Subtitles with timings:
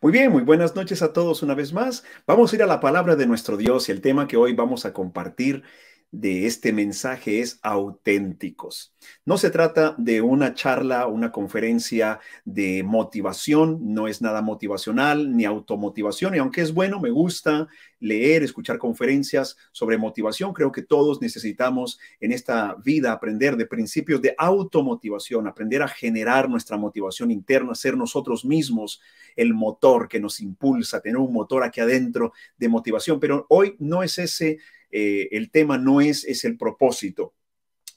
[0.00, 2.04] Muy bien, muy buenas noches a todos una vez más.
[2.24, 4.84] Vamos a ir a la palabra de nuestro Dios y el tema que hoy vamos
[4.84, 5.64] a compartir
[6.10, 8.94] de este mensaje es auténticos.
[9.26, 15.44] No se trata de una charla, una conferencia de motivación, no es nada motivacional ni
[15.44, 17.68] automotivación, y aunque es bueno, me gusta
[18.00, 24.22] leer, escuchar conferencias sobre motivación, creo que todos necesitamos en esta vida aprender de principios
[24.22, 29.00] de automotivación, aprender a generar nuestra motivación interna, ser nosotros mismos
[29.36, 34.02] el motor que nos impulsa, tener un motor aquí adentro de motivación, pero hoy no
[34.02, 34.58] es ese
[34.90, 37.34] eh, el tema no es, es el propósito.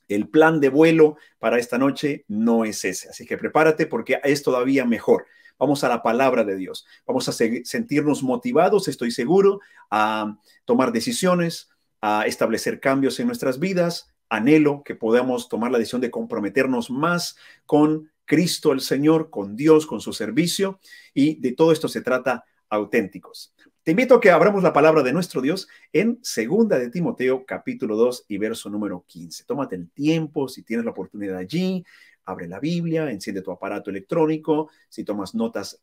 [0.07, 3.09] El plan de vuelo para esta noche no es ese.
[3.09, 5.25] Así que prepárate porque es todavía mejor.
[5.57, 6.85] Vamos a la palabra de Dios.
[7.05, 9.59] Vamos a sentirnos motivados, estoy seguro,
[9.91, 11.69] a tomar decisiones,
[12.01, 14.11] a establecer cambios en nuestras vidas.
[14.27, 19.85] Anhelo que podamos tomar la decisión de comprometernos más con Cristo el Señor, con Dios,
[19.85, 20.79] con su servicio.
[21.13, 23.53] Y de todo esto se trata auténticos.
[23.83, 27.95] Te invito a que abramos la palabra de nuestro Dios en Segunda de Timoteo, capítulo
[27.95, 29.43] 2 y verso número 15.
[29.45, 31.83] Tómate el tiempo, si tienes la oportunidad allí,
[32.25, 35.81] abre la Biblia, enciende tu aparato electrónico, si tomas notas,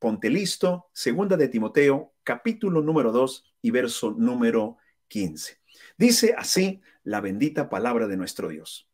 [0.00, 0.88] ponte listo.
[0.92, 5.58] Segunda de Timoteo, capítulo número 2 y verso número 15.
[5.96, 8.88] Dice así la bendita palabra de nuestro Dios.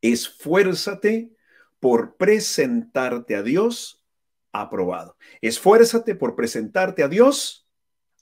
[0.00, 1.30] Esfuérzate
[1.78, 4.02] por presentarte a Dios
[4.52, 5.16] aprobado.
[5.40, 7.66] Esfuérzate por presentarte a Dios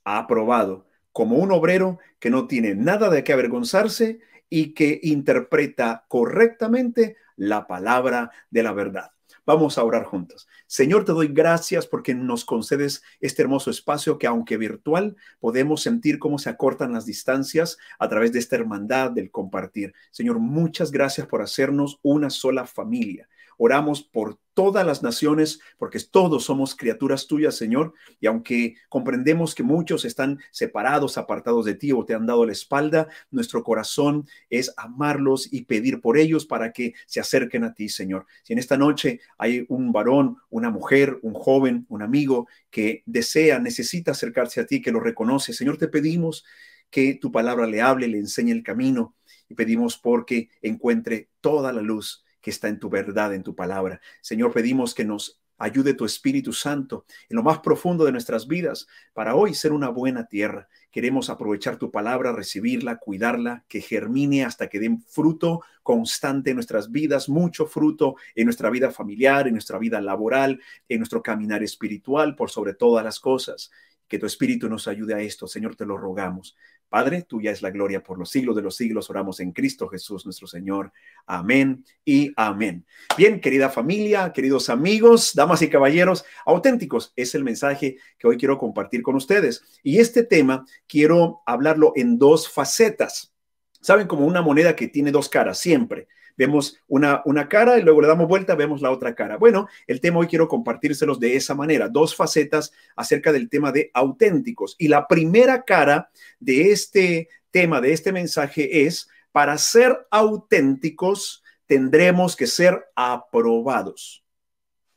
[0.05, 7.17] aprobado, como un obrero que no tiene nada de qué avergonzarse y que interpreta correctamente
[7.37, 9.11] la palabra de la verdad.
[9.47, 10.49] Vamos a orar juntos.
[10.67, 16.19] Señor, te doy gracias porque nos concedes este hermoso espacio que aunque virtual, podemos sentir
[16.19, 19.93] cómo se acortan las distancias a través de esta hermandad del compartir.
[20.11, 23.29] Señor, muchas gracias por hacernos una sola familia.
[23.59, 29.63] Oramos por todas las naciones, porque todos somos criaturas tuyas, Señor, y aunque comprendemos que
[29.63, 34.73] muchos están separados, apartados de ti o te han dado la espalda, nuestro corazón es
[34.77, 38.27] amarlos y pedir por ellos para que se acerquen a ti, Señor.
[38.45, 43.59] Si en esta noche hay un varón, una mujer, un joven, un amigo que desea,
[43.59, 46.45] necesita acercarse a ti, que lo reconoce, Señor, te pedimos
[46.91, 49.17] que tu palabra le hable, le enseñe el camino
[49.49, 54.03] y pedimos porque encuentre toda la luz que está en tu verdad, en tu palabra.
[54.21, 58.87] Señor, pedimos que nos ayude tu Espíritu Santo en lo más profundo de nuestras vidas
[59.15, 60.69] para hoy ser una buena tierra.
[60.91, 66.91] Queremos aprovechar tu palabra, recibirla, cuidarla, que germine hasta que den fruto constante en nuestras
[66.91, 72.37] vidas, mucho fruto en nuestra vida familiar, en nuestra vida laboral, en nuestro caminar espiritual,
[72.37, 73.71] por sobre todas las cosas.
[74.07, 76.55] Que tu Espíritu nos ayude a esto, Señor, te lo rogamos.
[76.95, 79.11] Padre, tuya es la gloria por los siglos de los siglos.
[79.11, 80.93] Oramos en Cristo Jesús nuestro Señor.
[81.27, 82.87] Amén y amén.
[83.19, 88.59] Bien, querida familia, queridos amigos, damas y caballeros, auténticos, es el mensaje que hoy quiero
[88.59, 89.65] compartir con ustedes.
[89.83, 93.35] Y este tema quiero hablarlo en dos facetas.
[93.81, 96.07] Saben, como una moneda que tiene dos caras siempre.
[96.37, 99.37] Vemos una, una cara y luego le damos vuelta, vemos la otra cara.
[99.37, 103.91] Bueno, el tema hoy quiero compartírselos de esa manera, dos facetas acerca del tema de
[103.95, 104.77] auténticos.
[104.79, 112.37] Y la primera cara de este tema, de este mensaje es, para ser auténticos tendremos
[112.37, 114.25] que ser aprobados.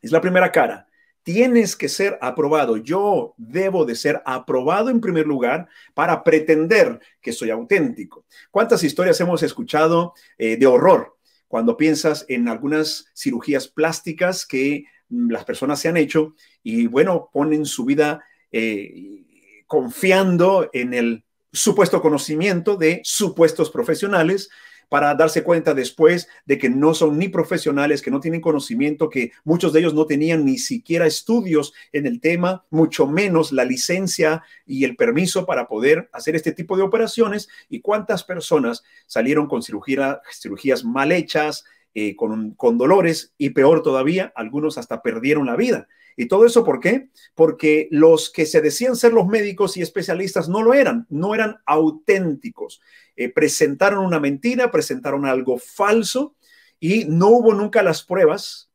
[0.01, 0.87] Es la primera cara
[1.27, 2.77] tienes que ser aprobado.
[2.77, 8.23] Yo debo de ser aprobado en primer lugar para pretender que soy auténtico.
[8.49, 11.16] ¿Cuántas historias hemos escuchado eh, de horror
[11.47, 17.65] cuando piensas en algunas cirugías plásticas que las personas se han hecho y bueno, ponen
[17.65, 24.49] su vida eh, confiando en el supuesto conocimiento de supuestos profesionales
[24.89, 29.31] para darse cuenta después de que no son ni profesionales, que no tienen conocimiento, que
[29.43, 34.43] muchos de ellos no tenían ni siquiera estudios en el tema, mucho menos la licencia
[34.65, 39.61] y el permiso para poder hacer este tipo de operaciones y cuántas personas salieron con
[39.61, 45.55] cirugía, cirugías mal hechas, eh, con, con dolores y peor todavía, algunos hasta perdieron la
[45.55, 45.87] vida.
[46.19, 47.09] ¿Y todo eso por qué?
[47.35, 51.57] Porque los que se decían ser los médicos y especialistas no lo eran, no eran
[51.65, 52.81] auténticos.
[53.17, 56.35] Eh, presentaron una mentira, presentaron algo falso
[56.79, 58.69] y no hubo nunca las pruebas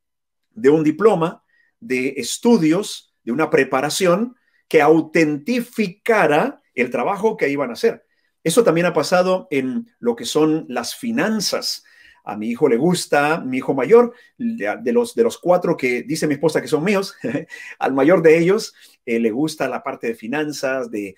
[0.50, 1.44] de un diploma,
[1.78, 4.36] de estudios, de una preparación
[4.66, 8.04] que autentificara el trabajo que iban a hacer.
[8.42, 11.84] Eso también ha pasado en lo que son las finanzas.
[12.24, 16.26] a mi hijo le gusta, mi hijo mayor, de los, de los cuatro que dice
[16.26, 17.14] mi esposa que son míos,
[17.78, 18.74] al mayor de ellos
[19.04, 21.14] eh, le gusta la parte de finanzas, de,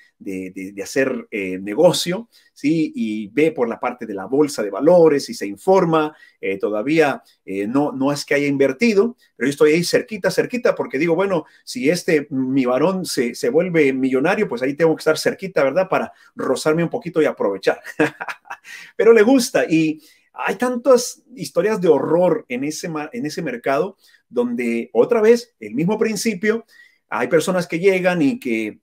[0.82, 2.92] hacer eh, negocio, ¿sí?
[2.94, 6.16] Y ve por la parte de la bolsa de valores y se informa.
[6.40, 10.98] Eh, todavía no, no es que haya invertido, pero yo estoy ahí cerquita, cerquita, porque
[10.98, 15.18] digo, bueno, si este, mi varón se, se vuelve millonario, pues ahí tengo que estar
[15.18, 15.88] cerquita, ¿verdad?
[15.88, 17.80] Para rozarme un poquito y aprovechar.
[18.96, 20.00] pero le gusta y
[20.34, 23.96] hay tantas historias de horror en ese, en ese mercado
[24.28, 26.66] donde otra vez el mismo principio,
[27.08, 28.80] hay personas que llegan y que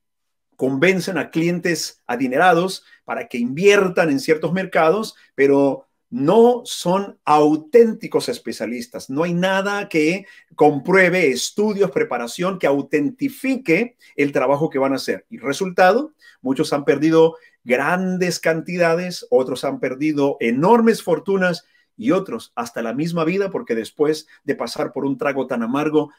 [0.55, 9.09] convencen a clientes adinerados para que inviertan en ciertos mercados, pero no son auténticos especialistas.
[9.09, 10.25] No hay nada que
[10.55, 15.25] compruebe estudios, preparación, que autentifique el trabajo que van a hacer.
[15.29, 21.65] Y resultado, muchos han perdido grandes cantidades, otros han perdido enormes fortunas
[22.01, 26.11] y otros hasta la misma vida porque después de pasar por un trago tan amargo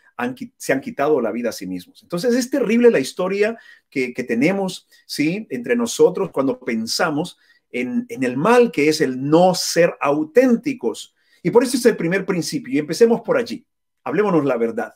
[0.56, 2.04] se han quitado la vida a sí mismos.
[2.04, 3.58] Entonces es terrible la historia
[3.90, 5.48] que, tenemos, ¿sí?
[5.50, 7.36] Entre nosotros cuando pensamos
[7.72, 11.16] en, en el mal que es el no ser auténticos.
[11.42, 13.66] Y por eso es el primer principio y empecemos por allí.
[14.04, 14.94] Hablémonos la verdad.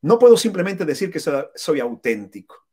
[0.00, 2.70] No puedo simplemente decir que soy auténtico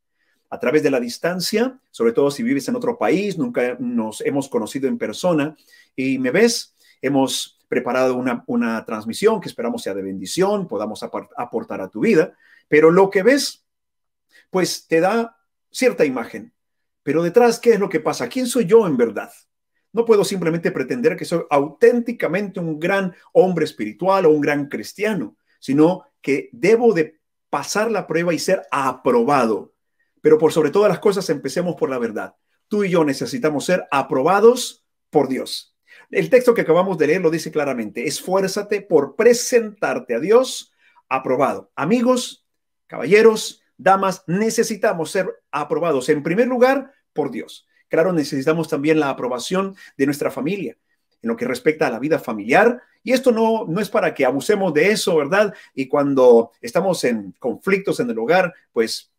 [0.50, 4.48] a través de la distancia, sobre todo si vives en otro país, nunca nos hemos
[4.48, 5.56] conocido en persona
[5.94, 11.80] y me ves, hemos preparado una, una transmisión que esperamos sea de bendición, podamos aportar
[11.80, 12.34] a tu vida,
[12.68, 13.64] pero lo que ves,
[14.50, 15.38] pues te da
[15.70, 16.52] cierta imagen.
[17.02, 18.28] Pero detrás, ¿qué es lo que pasa?
[18.28, 19.30] ¿Quién soy yo en verdad?
[19.92, 25.36] No puedo simplemente pretender que soy auténticamente un gran hombre espiritual o un gran cristiano,
[25.58, 27.18] sino que debo de
[27.50, 29.72] pasar la prueba y ser aprobado
[30.20, 32.34] pero por sobre todas las cosas, empecemos por la verdad.
[32.68, 35.76] Tú y yo necesitamos ser aprobados por Dios.
[36.10, 38.06] El texto que acabamos de leer lo dice claramente.
[38.06, 40.72] Esfuérzate por presentarte a Dios
[41.08, 41.70] aprobado.
[41.76, 42.46] Amigos,
[42.86, 47.66] caballeros, damas, necesitamos ser aprobados en primer lugar por Dios.
[47.88, 50.76] Claro, necesitamos también la aprobación de nuestra familia
[51.22, 52.82] en lo que respecta a la vida familiar.
[53.02, 55.54] Y esto no, no es para que abusemos de eso, ¿verdad?
[55.74, 59.10] Y cuando estamos en conflictos en el hogar, pues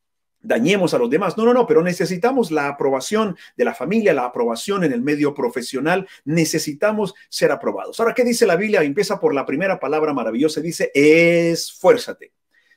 [0.42, 1.38] dañemos a los demás.
[1.38, 5.34] No, no, no, pero necesitamos la aprobación de la familia, la aprobación en el medio
[5.34, 6.08] profesional.
[6.26, 8.00] Necesitamos ser aprobados.
[8.00, 8.84] Ahora, ¿qué dice la Biblia?
[8.84, 10.62] Empieza por la primera palabra maravillosa.
[10.62, 12.34] Dice, esfuérzate.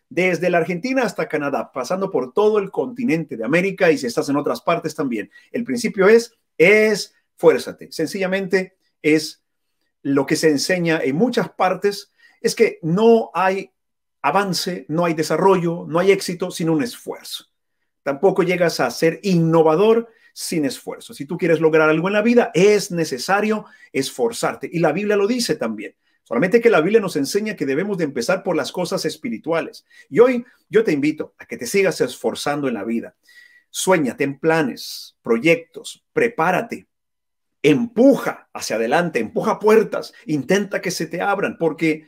[0.08, 4.28] Desde la Argentina hasta Canadá, pasando por todo el continente de América y si estás
[4.28, 5.30] en otras partes también.
[5.50, 7.90] El principio es, esfuérzate.
[7.90, 9.42] Sencillamente es
[10.02, 13.70] lo que se enseña en muchas partes, es que no hay
[14.20, 17.51] avance, no hay desarrollo, no hay éxito sin un esfuerzo.
[18.02, 21.14] Tampoco llegas a ser innovador sin esfuerzo.
[21.14, 24.68] Si tú quieres lograr algo en la vida, es necesario esforzarte.
[24.72, 25.94] Y la Biblia lo dice también.
[26.24, 29.84] Solamente que la Biblia nos enseña que debemos de empezar por las cosas espirituales.
[30.08, 33.16] Y hoy yo te invito a que te sigas esforzando en la vida.
[33.70, 36.86] Sueña, ten planes, proyectos, prepárate,
[37.62, 42.06] empuja hacia adelante, empuja puertas, intenta que se te abran, porque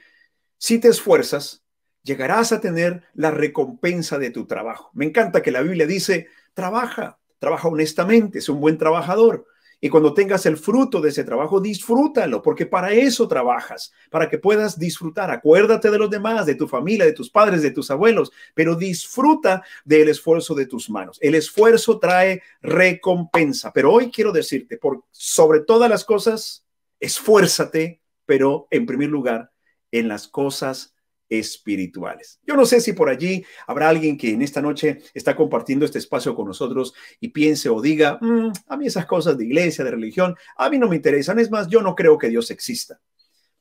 [0.59, 1.64] si te esfuerzas,
[2.05, 4.91] llegarás a tener la recompensa de tu trabajo.
[4.95, 9.47] Me encanta que la Biblia dice, trabaja, trabaja honestamente, es un buen trabajador.
[9.81, 14.39] Y cuando tengas el fruto de ese trabajo, disfrútalo, porque para eso trabajas, para que
[14.39, 15.31] puedas disfrutar.
[15.31, 19.63] Acuérdate de los demás, de tu familia, de tus padres, de tus abuelos, pero disfruta
[19.85, 21.19] del esfuerzo de tus manos.
[21.21, 23.73] El esfuerzo trae recompensa.
[23.75, 26.65] Pero hoy quiero decirte, por sobre todas las cosas,
[26.99, 29.51] esfuérzate, pero en primer lugar,
[29.91, 30.94] en las cosas
[31.39, 32.41] espirituales.
[32.47, 35.99] Yo no sé si por allí habrá alguien que en esta noche está compartiendo este
[35.99, 39.91] espacio con nosotros y piense o diga, mm, a mí esas cosas de iglesia, de
[39.91, 41.39] religión, a mí no me interesan.
[41.39, 43.01] Es más, yo no creo que Dios exista.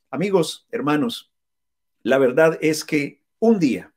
[0.09, 1.31] Amigos, hermanos,
[2.03, 3.93] la verdad es que un día,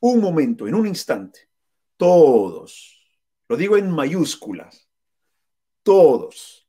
[0.00, 1.48] un momento, en un instante,
[1.96, 3.00] todos,
[3.48, 4.88] lo digo en mayúsculas,
[5.82, 6.68] todos,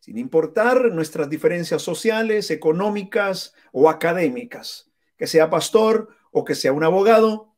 [0.00, 4.87] sin importar nuestras diferencias sociales, económicas o académicas,
[5.18, 7.54] que sea pastor o que sea un abogado,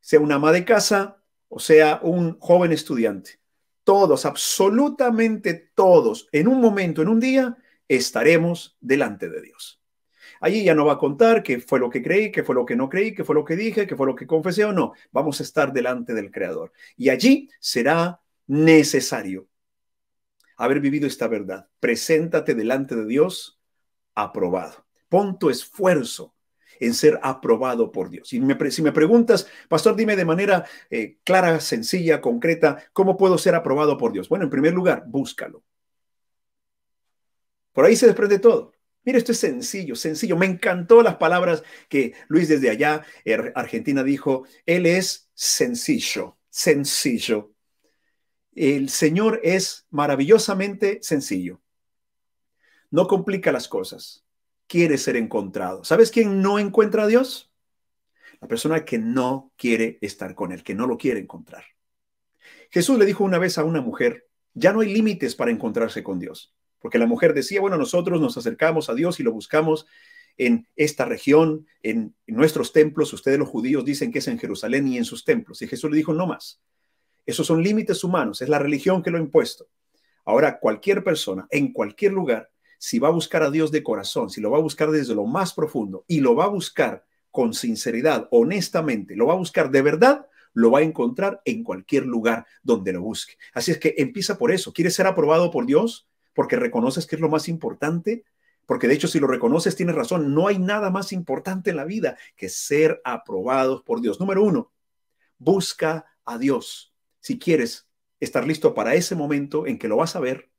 [0.00, 3.40] sea una ama de casa o sea un joven estudiante.
[3.82, 7.56] Todos, absolutamente todos, en un momento, en un día,
[7.88, 9.82] estaremos delante de Dios.
[10.40, 12.76] Allí ya no va a contar qué fue lo que creí, qué fue lo que
[12.76, 14.92] no creí, qué fue lo que dije, qué fue lo que confesé o no.
[15.10, 16.72] Vamos a estar delante del Creador.
[16.96, 19.48] Y allí será necesario
[20.56, 21.68] haber vivido esta verdad.
[21.80, 23.60] Preséntate delante de Dios
[24.14, 24.86] aprobado.
[25.08, 26.34] Pon tu esfuerzo
[26.80, 28.32] en ser aprobado por Dios.
[28.32, 33.54] Me, si me preguntas, pastor, dime de manera eh, clara, sencilla, concreta, ¿cómo puedo ser
[33.54, 34.28] aprobado por Dios?
[34.28, 35.64] Bueno, en primer lugar, búscalo.
[37.72, 38.72] Por ahí se desprende todo.
[39.04, 40.36] Mira, esto es sencillo, sencillo.
[40.36, 43.04] Me encantó las palabras que Luis desde allá,
[43.54, 44.44] Argentina, dijo.
[44.66, 47.52] Él es sencillo, sencillo.
[48.54, 51.62] El Señor es maravillosamente sencillo.
[52.90, 54.26] No complica las cosas.
[54.68, 55.82] Quiere ser encontrado.
[55.82, 57.50] ¿Sabes quién no encuentra a Dios?
[58.40, 61.64] La persona que no quiere estar con Él, que no lo quiere encontrar.
[62.70, 66.20] Jesús le dijo una vez a una mujer, ya no hay límites para encontrarse con
[66.20, 66.54] Dios.
[66.78, 69.86] Porque la mujer decía, bueno, nosotros nos acercamos a Dios y lo buscamos
[70.36, 73.12] en esta región, en, nuestros templos.
[73.12, 75.60] Ustedes los judíos dicen que es en Jerusalén y en sus templos.
[75.62, 76.60] Y Jesús le dijo, no más.
[77.26, 79.68] Esos son límites humanos, es la religión que lo ha impuesto.
[80.24, 84.40] Ahora, cualquier persona, en cualquier lugar, si va a buscar a Dios de corazón, si
[84.40, 88.28] lo va a buscar desde lo más profundo y lo va a buscar con sinceridad,
[88.30, 92.92] honestamente, lo va a buscar de verdad, lo va a encontrar en cualquier lugar donde
[92.92, 93.34] lo busque.
[93.52, 94.72] Así es que empieza por eso.
[94.72, 96.08] ¿Quieres ser aprobado por Dios?
[96.34, 98.24] Porque reconoces que es lo más importante.
[98.66, 100.34] Porque de hecho, si lo reconoces, tienes razón.
[100.34, 104.20] No hay nada más importante en la vida que ser aprobados por Dios.
[104.20, 104.72] Número uno,
[105.38, 106.94] busca a Dios.
[107.20, 107.88] Si quieres
[108.20, 110.50] estar listo para ese momento en que lo vas a ver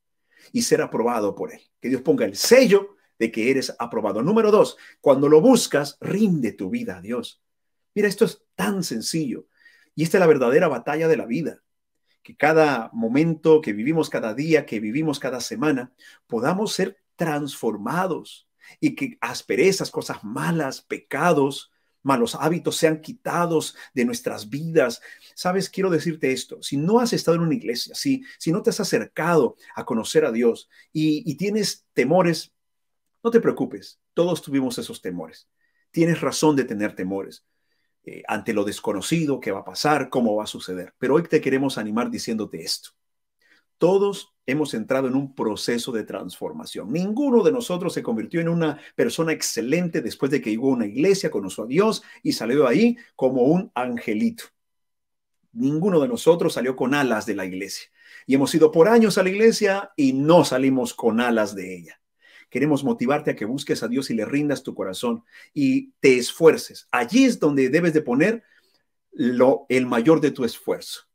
[0.52, 1.62] y ser aprobado por Él.
[1.80, 4.22] Que Dios ponga el sello de que eres aprobado.
[4.22, 7.42] Número dos, cuando lo buscas, rinde tu vida a Dios.
[7.94, 9.48] Mira, esto es tan sencillo.
[9.96, 11.62] Y esta es la verdadera batalla de la vida.
[12.24, 15.94] Que cada momento que vivimos, cada día que vivimos, cada semana,
[16.28, 18.48] podamos ser transformados
[18.80, 21.72] y que asperezas, cosas malas, pecados,
[22.04, 25.02] malos hábitos sean quitados de nuestras vidas.
[25.36, 28.70] Sabes, quiero decirte esto, si no has estado en una iglesia, si, si no te
[28.70, 32.54] has acercado a conocer a Dios y, tienes temores,
[33.24, 35.48] no te preocupes, todos tuvimos esos temores.
[35.92, 37.46] Tienes razón de tener temores.
[38.04, 40.94] Eh, ante lo desconocido, qué va a pasar, cómo va a suceder.
[40.98, 42.92] Pero hoy te queremos animar diciéndote esto.
[43.78, 46.92] Todos hemos entrado en un proceso de transformación.
[46.92, 50.86] Ninguno de nosotros se convirtió en una persona excelente después de que llegó a una
[50.86, 54.46] iglesia, conoció a Dios y salió ahí como un angelito.
[55.54, 57.90] Ninguno de nosotros salió con alas de la iglesia.
[58.26, 62.00] Y hemos ido por años a la iglesia y no salimos con alas de ella.
[62.50, 66.88] Queremos motivarte a que busques a Dios y le rindas tu corazón y te esfuerces.
[66.92, 68.44] Allí es donde debes de poner
[69.12, 71.09] lo, el mayor de tu esfuerzo.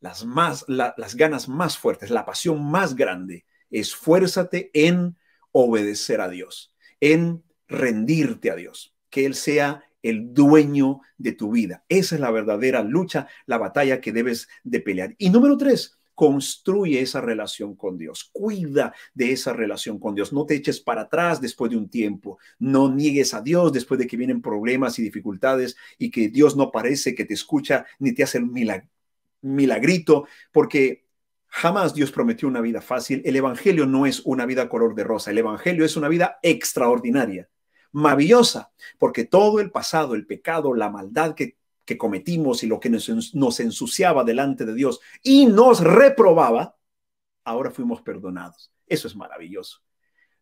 [0.00, 3.44] Las, más, las ganas más fuertes, la pasión más grande.
[3.70, 5.16] Esfuérzate en
[5.52, 11.84] obedecer a Dios, en rendirte a Dios, que Él sea el dueño de tu vida.
[11.88, 15.14] Esa es la verdadera lucha, la batalla que debes de pelear.
[15.18, 20.46] Y número tres, construye esa relación con Dios, cuida de esa relación con Dios, no
[20.46, 24.16] te eches para atrás después de un tiempo, no niegues a Dios después de que
[24.16, 28.38] vienen problemas y dificultades y que Dios no parece que te escucha ni te hace
[28.38, 28.46] el
[29.42, 31.06] milagrito, porque
[31.46, 33.22] jamás Dios prometió una vida fácil.
[33.24, 37.48] El Evangelio no es una vida color de rosa, el Evangelio es una vida extraordinaria
[37.92, 42.90] maravillosa, porque todo el pasado, el pecado, la maldad que que cometimos y lo que
[42.90, 46.76] nos, ensuciaba delante de Dios y nos reprobaba,
[47.44, 48.72] ahora fuimos perdonados.
[48.88, 49.82] Eso es maravilloso.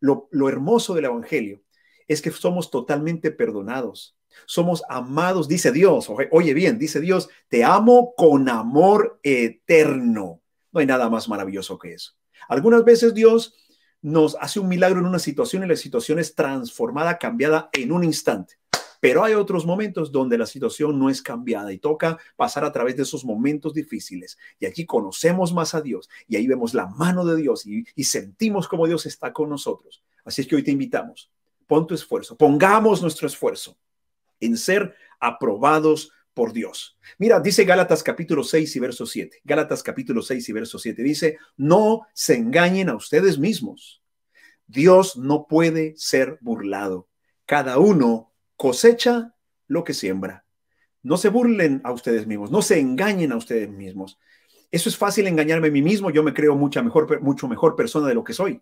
[0.01, 1.63] Lo, lo hermoso del Evangelio
[2.09, 4.17] es que somos totalmente perdonados.
[4.47, 6.11] Somos amados, dice Dios.
[6.31, 10.41] Oye bien, dice Dios, te amo con amor eterno.
[10.73, 12.13] No hay nada más maravilloso que eso.
[12.49, 13.55] Algunas veces Dios
[14.03, 18.05] nos hace un milagro en una situación y la situación es transformada, cambiada en un
[18.05, 18.59] instante.
[19.01, 22.97] Pero hay otros momentos donde la situación no es cambiada y toca pasar a través
[22.97, 24.39] de esos momentos difíciles.
[24.59, 28.67] Y aquí conocemos más a Dios y ahí vemos la mano de Dios y, sentimos
[28.67, 30.03] como Dios está con nosotros.
[30.25, 31.31] Así es que hoy te invitamos,
[31.67, 33.77] pon tu esfuerzo, pongamos nuestro esfuerzo
[34.45, 36.99] en ser aprobados por Dios.
[37.19, 39.41] Mira, dice Gálatas capítulo 6 y verso 7.
[39.45, 44.03] Gálatas capítulo 6 y verso 7 dice, no se engañen a ustedes mismos.
[44.67, 47.09] Dios no puede ser burlado.
[47.47, 49.35] Cada uno cosecha
[49.69, 50.45] lo que siembra.
[51.03, 54.19] No se burlen a ustedes mismos, no se engañen a ustedes mismos.
[54.71, 58.09] Eso es fácil engañarme a mí mismo, yo me creo mucha mejor, mucho mejor persona
[58.09, 58.61] de lo que soy.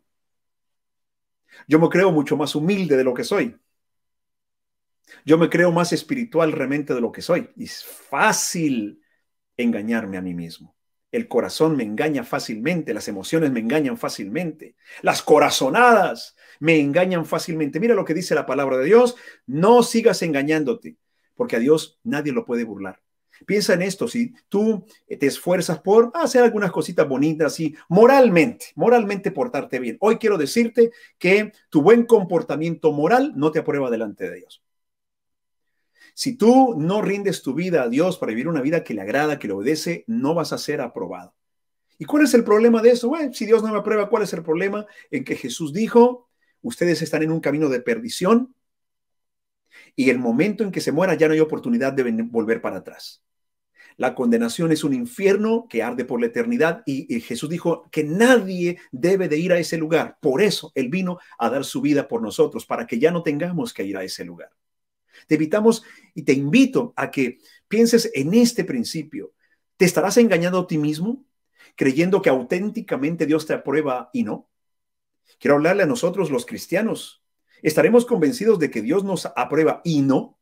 [1.68, 3.56] Yo me creo mucho más humilde de lo que soy.
[5.24, 7.50] Yo me creo más espiritual realmente de lo que soy.
[7.56, 9.02] Es fácil
[9.56, 10.76] engañarme a mí mismo.
[11.10, 17.78] El corazón me engaña fácilmente, las emociones me engañan fácilmente, las corazonadas me engañan fácilmente.
[17.80, 19.16] Mira lo que dice la palabra de Dios,
[19.46, 20.96] no sigas engañándote,
[21.34, 23.02] porque a Dios nadie lo puede burlar.
[23.46, 29.32] Piensa en esto, si tú te esfuerzas por hacer algunas cositas bonitas y moralmente, moralmente
[29.32, 29.98] portarte bien.
[30.00, 34.62] Hoy quiero decirte que tu buen comportamiento moral no te aprueba delante de Dios.
[36.14, 39.38] Si tú no rindes tu vida a Dios para vivir una vida que le agrada,
[39.38, 41.34] que le obedece, no vas a ser aprobado.
[41.98, 43.08] ¿Y cuál es el problema de eso?
[43.08, 44.86] Bueno, si Dios no me aprueba, ¿cuál es el problema?
[45.10, 46.28] En que Jesús dijo,
[46.60, 48.54] ustedes están en un camino de perdición
[49.96, 53.22] y el momento en que se muera ya no hay oportunidad de volver para atrás.
[53.96, 58.78] La condenación es un infierno que arde por la eternidad y, Jesús dijo que nadie
[58.90, 60.16] debe de ir a ese lugar.
[60.20, 63.72] Por eso Él vino a dar su vida por nosotros, para que ya no tengamos
[63.74, 64.50] que ir a ese lugar.
[65.26, 65.82] Te invitamos
[66.14, 67.38] y te invito a que
[67.68, 69.32] pienses en este principio.
[69.76, 71.24] ¿Te estarás engañando a ti mismo,
[71.76, 74.48] creyendo que auténticamente Dios te aprueba y no?
[75.38, 77.22] Quiero hablarle a nosotros los cristianos.
[77.62, 80.38] ¿Estaremos convencidos de que Dios nos aprueba y no?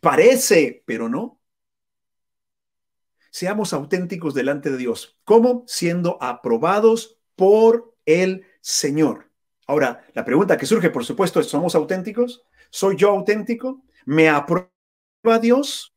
[0.00, 1.40] Parece, pero no.
[3.30, 5.18] Seamos auténticos delante de Dios.
[5.24, 5.64] ¿Cómo?
[5.66, 9.30] Siendo aprobados por el Señor.
[9.66, 12.44] Ahora, la pregunta que surge, por supuesto, es, ¿somos auténticos?
[12.70, 13.84] ¿Soy yo auténtico?
[14.04, 14.70] ¿Me aprueba
[15.40, 15.94] Dios?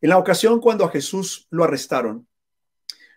[0.00, 2.26] En la ocasión cuando a Jesús lo arrestaron,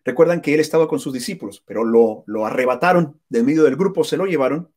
[0.03, 4.03] recuerdan que él estaba con sus discípulos, pero lo, lo arrebataron del medio del grupo,
[4.03, 4.71] se lo llevaron,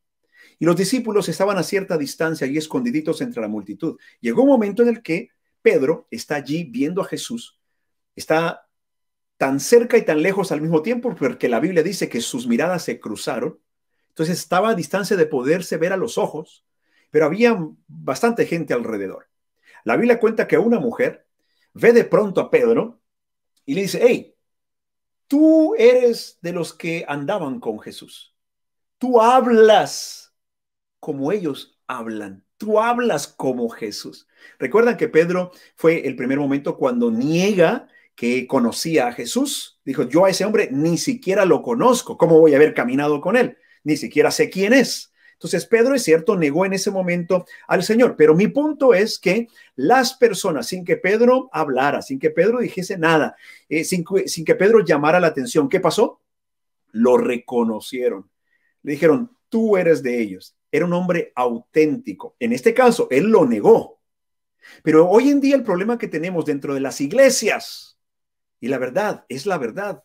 [0.59, 3.99] y los discípulos estaban a cierta distancia y escondiditos entre la multitud.
[4.21, 5.31] Llegó un momento en el que
[5.63, 7.61] Pedro está allí viendo a Jesús,
[8.17, 8.67] está
[9.37, 12.83] tan cerca y tan lejos al mismo tiempo, porque la Biblia dice que sus miradas
[12.83, 13.61] se cruzaron,
[14.09, 16.67] entonces estaba a distancia de poderse ver a los ojos,
[17.11, 19.28] pero había bastante gente alrededor.
[19.89, 21.27] La Biblia cuenta que una mujer
[21.73, 23.01] ve de pronto a Pedro
[23.65, 24.37] y le dice, hey,
[25.27, 28.37] tú eres de los que andaban con Jesús.
[28.99, 30.35] Tú hablas
[31.01, 32.45] como ellos hablan.
[32.59, 34.29] Tú hablas como Jesús.
[34.59, 39.81] Recuerdan que Pedro fue el primer momento cuando niega que conocía a Jesús.
[39.87, 42.19] Dijo, yo a ese hombre ni siquiera lo conozco.
[42.19, 43.57] ¿Cómo voy a haber caminado con él?
[43.85, 45.15] Ni siquiera sé quién es.
[45.39, 49.47] Entonces, Pedro, es cierto, negó en ese momento al Señor, pero mi punto es que
[49.77, 53.37] las personas, sin que Pedro hablara, sin que Pedro dijese nada,
[53.69, 56.21] eh, sin, sin que Pedro llamara la atención, ¿qué pasó?
[56.91, 58.29] Lo reconocieron.
[58.83, 60.57] Le dijeron, tú eres de ellos.
[60.73, 62.35] Era un hombre auténtico.
[62.41, 64.01] En este caso, él lo negó.
[64.83, 67.97] Pero hoy en día el problema que tenemos dentro de las iglesias,
[68.59, 70.03] y la verdad es la verdad,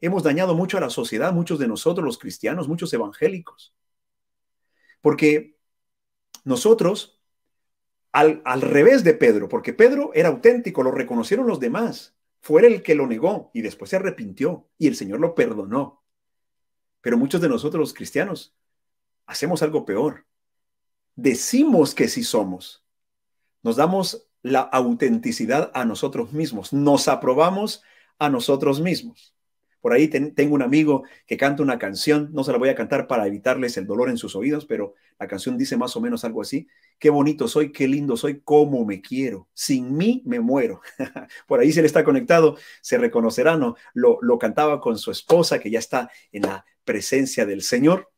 [0.00, 3.74] hemos dañado mucho a la sociedad, muchos de nosotros los cristianos, muchos evangélicos.
[5.00, 5.58] Porque
[6.44, 7.20] nosotros,
[8.12, 12.94] al, revés de Pedro, porque Pedro era auténtico, lo reconocieron los demás, fue el que
[12.94, 16.02] lo negó y después se arrepintió y el Señor lo perdonó.
[17.00, 18.54] Pero muchos de nosotros los cristianos
[19.26, 20.26] hacemos algo peor.
[21.16, 22.84] Decimos que sí somos.
[23.62, 26.72] Nos damos la autenticidad a nosotros mismos.
[26.72, 27.82] Nos aprobamos
[28.18, 29.34] a nosotros mismos.
[29.80, 33.06] Por ahí tengo un amigo que canta una canción, no se la voy a cantar
[33.06, 36.42] para evitarles el dolor en sus oídos, pero la canción dice más o menos algo
[36.42, 36.68] así.
[36.98, 39.48] Qué bonito soy, qué lindo soy, cómo me quiero.
[39.54, 40.82] Sin mí me muero.
[41.46, 43.76] Por ahí se le está conectado, se reconocerá, ¿no?
[43.94, 48.10] Lo, lo cantaba con su esposa que ya está en la presencia del Señor.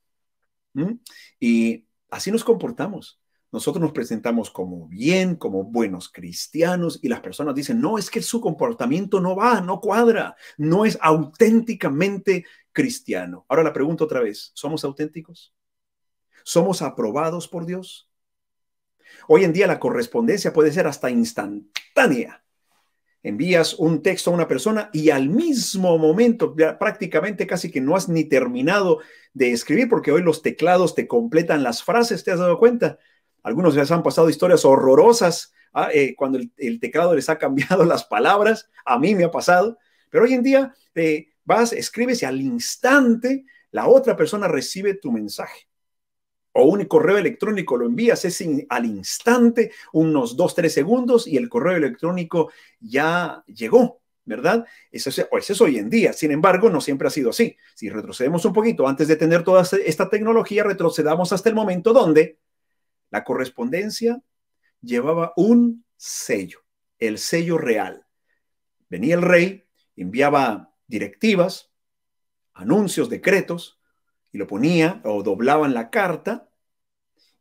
[1.38, 3.21] Y así nos comportamos.
[3.52, 8.22] Nosotros nos presentamos como bien, como buenos cristianos y las personas dicen, no, es que
[8.22, 13.44] su comportamiento no va, no cuadra, no es auténticamente cristiano.
[13.50, 15.54] Ahora la pregunto otra vez, ¿somos auténticos?
[16.44, 18.08] ¿Somos aprobados por Dios?
[19.28, 22.42] Hoy en día la correspondencia puede ser hasta instantánea.
[23.22, 28.08] Envías un texto a una persona y al mismo momento, prácticamente casi que no has
[28.08, 29.00] ni terminado
[29.34, 32.98] de escribir, porque hoy los teclados te completan las frases, ¿te has dado cuenta?
[33.42, 38.04] Algunos les han pasado historias horrorosas ah, eh, cuando el, teclado les ha cambiado las
[38.04, 38.70] palabras.
[38.84, 39.78] A mí me ha pasado.
[40.10, 45.10] Pero hoy en día eh, vas, escribes y al instante la otra persona recibe tu
[45.10, 45.68] mensaje.
[46.52, 51.48] O un correo electrónico lo envías es al instante, unos dos, tres segundos y el
[51.48, 54.02] correo electrónico ya llegó.
[54.24, 54.64] ¿verdad?
[54.90, 56.12] Eso es, eso es hoy en día.
[56.12, 57.56] Sin embargo, no siempre ha sido así.
[57.74, 62.38] Si retrocedemos un poquito, antes de tener toda esta tecnología, retrocedamos hasta el momento donde
[63.12, 64.20] la correspondencia
[64.80, 66.60] llevaba un sello,
[66.98, 68.06] el sello real.
[68.88, 71.70] Venía el rey, enviaba directivas,
[72.54, 73.78] anuncios, decretos,
[74.32, 76.48] y lo ponía o doblaban la carta,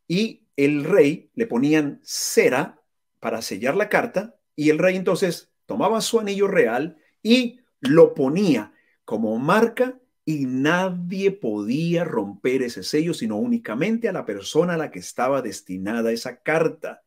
[0.06, 2.80] y el rey le ponían cera
[3.18, 8.74] para sellar la carta, y el rey entonces tomaba su anillo real y lo ponía
[9.06, 9.98] como marca
[10.32, 15.40] y nadie podía romper ese sello sino únicamente a la persona a la que estaba
[15.42, 17.02] destinada esa carta.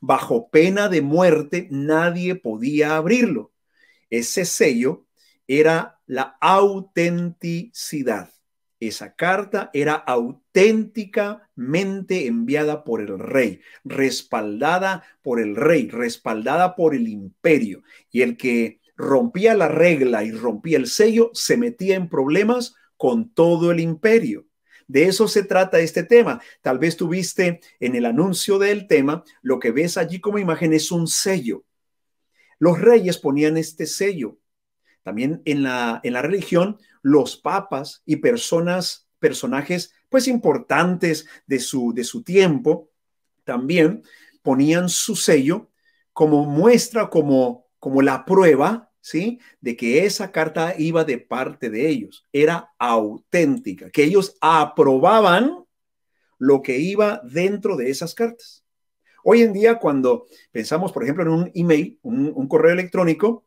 [0.00, 3.52] Bajo pena de muerte, nadie podía abrirlo.
[4.10, 5.06] Ese sello
[5.46, 8.32] era la autenticidad.
[8.80, 17.06] Esa carta era auténticamente enviada por el rey, respaldada por el rey, respaldada por el
[17.06, 17.84] imperio.
[18.10, 23.34] Y el que rompía la regla y rompía el sello, se metía en problemas con
[23.34, 24.46] todo el imperio.
[24.86, 26.40] De eso se trata este tema.
[26.60, 30.92] Tal vez tuviste en el anuncio del tema, lo que ves allí como imagen es
[30.92, 31.64] un sello.
[32.58, 34.38] Los reyes ponían este sello.
[35.02, 41.92] También en la, en la religión, los papas y personas, personajes pues importantes de su,
[41.94, 42.90] de su tiempo,
[43.44, 44.02] también
[44.42, 45.70] ponían su sello
[46.12, 49.40] como muestra, como, como la prueba, ¿sí?
[49.60, 55.64] De que esa carta iba de parte de ellos, era auténtica, que ellos aprobaban
[56.38, 58.64] lo que iba dentro de esas cartas.
[59.22, 63.44] Hoy en día, cuando pensamos, por ejemplo, en un email, un correo electrónico,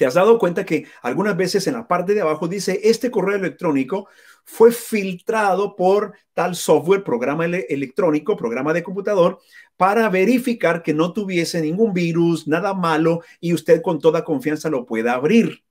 [0.00, 3.36] ¿Te has dado cuenta que algunas veces en la parte de abajo dice, este correo
[3.36, 4.08] electrónico
[4.50, 9.38] fue filtrado por tal software, programa electrónico, programa de computador,
[9.76, 14.86] para verificar que no tuviese ningún virus, nada malo, y usted con toda confianza lo
[14.86, 15.62] pueda abrir?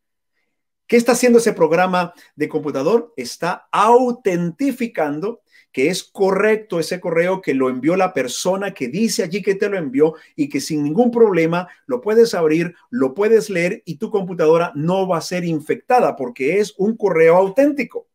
[0.88, 3.13] ¿Qué está haciendo ese programa de computador?
[3.18, 9.42] Está autentificando que es correcto ese correo que lo envió la persona que dice allí
[9.42, 13.84] que te lo envió y que sin ningún problema lo puedes abrir, lo puedes leer
[13.86, 18.09] y tu computadora no va a ser infectada porque es un correo auténtico.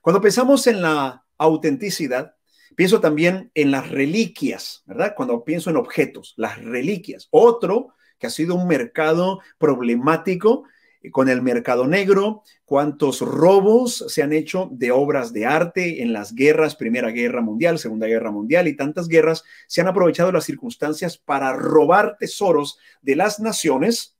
[0.00, 2.34] Cuando pensamos en la autenticidad,
[2.76, 5.14] pienso también en las reliquias, ¿verdad?
[5.16, 7.28] Cuando pienso en objetos, las reliquias.
[7.30, 10.64] Otro que ha sido un mercado problemático
[11.10, 16.34] con el mercado negro, cuántos robos se han hecho de obras de arte en las
[16.34, 21.16] guerras, Primera Guerra Mundial, Segunda Guerra Mundial y tantas guerras, se han aprovechado las circunstancias
[21.16, 24.18] para robar tesoros de las naciones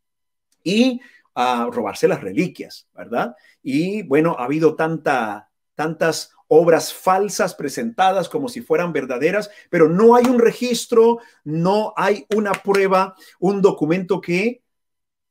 [0.64, 1.00] y
[1.34, 3.36] a ah, robarse las reliquias, ¿verdad?
[3.62, 5.49] Y bueno, ha habido tanta,
[5.80, 12.26] tantas obras falsas presentadas como si fueran verdaderas, pero no hay un registro, no hay
[12.36, 14.62] una prueba, un documento que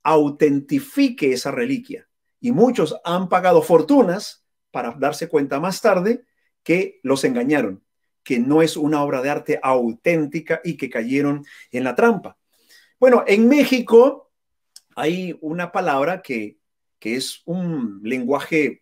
[0.02, 2.10] autentifique esa reliquia.
[2.42, 6.26] Y muchos han pagado fortunas para darse cuenta más tarde
[6.64, 7.84] que los engañaron,
[8.24, 12.40] que no es una obra de arte auténtica y que cayeron en la trampa.
[13.00, 14.32] Bueno, en México
[14.96, 16.58] hay una palabra que,
[17.02, 18.82] es un lenguaje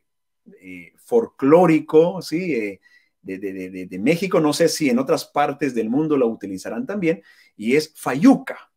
[0.61, 2.53] eh, folclórico, ¿sí?
[2.53, 2.81] Eh,
[3.21, 7.21] de, de, México, no sé si en otras partes del mundo lo utilizarán también,
[7.57, 8.71] y es fayuca.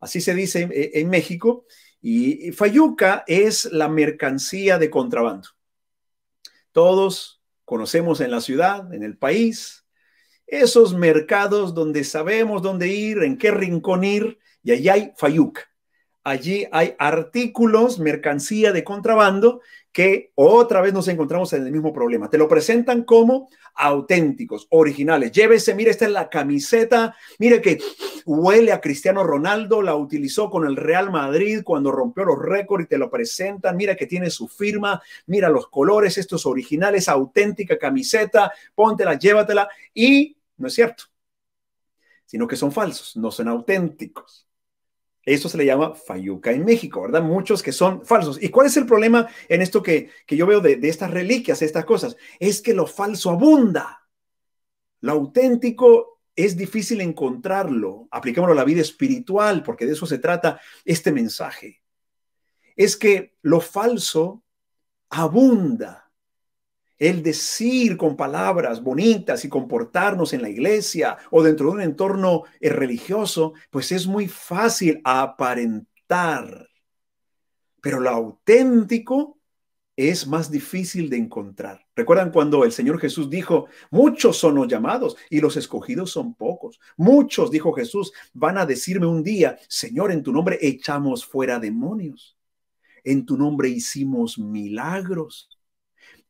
[0.00, 1.66] Así se dice en México,
[2.00, 5.50] y Fayuca es la mercancía de contrabando.
[6.72, 9.86] Todos conocemos en la ciudad, en el país,
[10.48, 15.71] esos mercados donde sabemos dónde ir, en qué rincón ir, y allí hay Fayuca.
[16.24, 22.30] Allí hay artículos, mercancía de contrabando que otra vez nos encontramos en el mismo problema.
[22.30, 25.32] Te lo presentan como auténticos, originales.
[25.32, 27.78] Llévese, mire, esta es la camiseta, mire que
[28.24, 32.88] huele a Cristiano Ronaldo, la utilizó con el Real Madrid cuando rompió los récords y
[32.88, 38.52] te lo presentan, mira que tiene su firma, mira los colores, estos originales, auténtica camiseta,
[38.74, 41.04] póntela, llévatela y no es cierto,
[42.24, 44.46] sino que son falsos, no son auténticos.
[45.24, 47.22] Eso se le llama fayuca en México, ¿verdad?
[47.22, 48.42] Muchos que son falsos.
[48.42, 51.84] ¿Y cuál es el problema en esto que, yo veo de, de estas reliquias, estas
[51.84, 52.16] cosas?
[52.40, 54.08] Es que lo falso abunda.
[55.00, 58.08] Lo auténtico es difícil encontrarlo.
[58.10, 61.82] Aplicémoslo a la vida espiritual, porque de eso se trata este mensaje.
[62.74, 64.42] Es que lo falso
[65.08, 66.01] abunda
[67.02, 72.44] el decir con palabras bonitas y comportarnos en la iglesia o dentro de un entorno
[72.60, 76.68] eh, religioso, pues es muy fácil aparentar.
[77.80, 79.40] Pero lo auténtico
[79.96, 81.84] es más difícil de encontrar.
[81.96, 86.78] ¿Recuerdan cuando el Señor Jesús dijo, muchos son los llamados y los escogidos son pocos?
[86.96, 92.36] Muchos, dijo Jesús, van a decirme un día, Señor, en tu nombre echamos fuera demonios.
[93.02, 95.48] En tu nombre hicimos milagros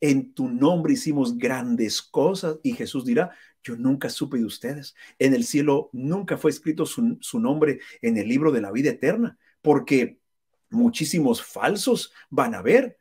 [0.02, 2.58] en tu nombre hicimos grandes cosas.
[2.62, 3.30] Y Jesús dirá,
[3.62, 4.94] yo nunca supe de ustedes.
[5.18, 9.38] En el cielo nunca fue escrito su, nombre en el libro de la vida eterna,
[9.62, 10.18] porque
[10.70, 12.98] muchísimos falsos van a ver.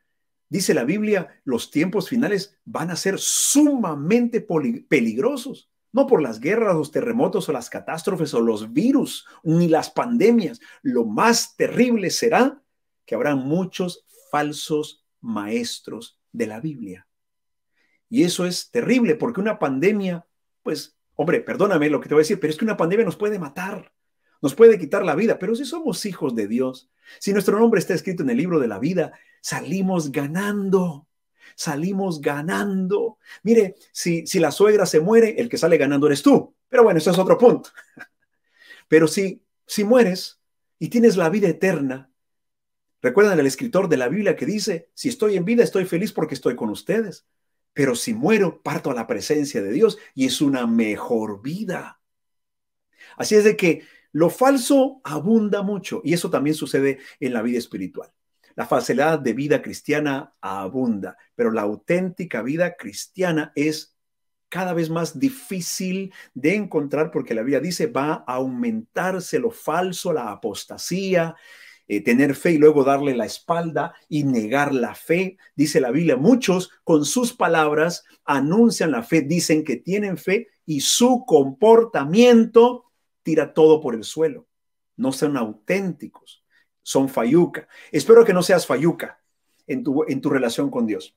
[0.47, 4.45] Dice la Biblia, los tiempos finales van a ser sumamente
[4.87, 5.69] peligrosos.
[5.91, 10.61] No por las guerras, los terremotos o las catástrofes o los virus, ni las pandemias.
[10.83, 12.61] Lo más terrible será
[13.05, 17.07] que habrá muchos falsos maestros de la Biblia.
[18.09, 20.25] Y eso es terrible porque una pandemia,
[20.63, 23.15] pues, hombre, perdóname lo que te voy a decir, pero es que una pandemia nos
[23.15, 23.93] puede matar,
[24.41, 27.93] nos puede quitar la vida, pero si somos hijos de Dios, si nuestro nombre está
[27.93, 31.07] escrito en el libro de la vida, salimos ganando,
[31.55, 33.17] salimos ganando.
[33.43, 36.55] Mire, si, si la suegra se muere, el que sale ganando eres tú.
[36.67, 37.69] Pero bueno, eso es otro punto.
[38.87, 40.41] Pero si, si mueres
[40.79, 42.10] y tienes la vida eterna,
[43.01, 46.35] Recuerdan el escritor de la Biblia que dice, si estoy en vida, estoy feliz porque
[46.35, 47.25] estoy con ustedes.
[47.73, 51.99] Pero si muero, parto a la presencia de Dios y es una mejor vida.
[53.17, 57.57] Así es de que lo falso abunda mucho y eso también sucede en la vida
[57.57, 58.11] espiritual.
[58.55, 63.95] La falsedad de vida cristiana abunda, pero la auténtica vida cristiana es
[64.49, 70.11] cada vez más difícil de encontrar porque la Biblia dice va a aumentarse lo falso,
[70.11, 71.35] la apostasía,
[71.87, 75.37] eh, tener fe y luego darle la espalda y negar la fe.
[75.55, 80.81] Dice la Biblia, muchos con sus palabras anuncian la fe, dicen que tienen fe y
[80.81, 82.85] su comportamiento
[83.23, 84.47] tira todo por el suelo.
[84.95, 86.43] No son auténticos,
[86.81, 87.67] son fayuca.
[87.91, 89.21] Espero que no seas fayuca
[89.67, 91.15] en tu, en tu relación con Dios.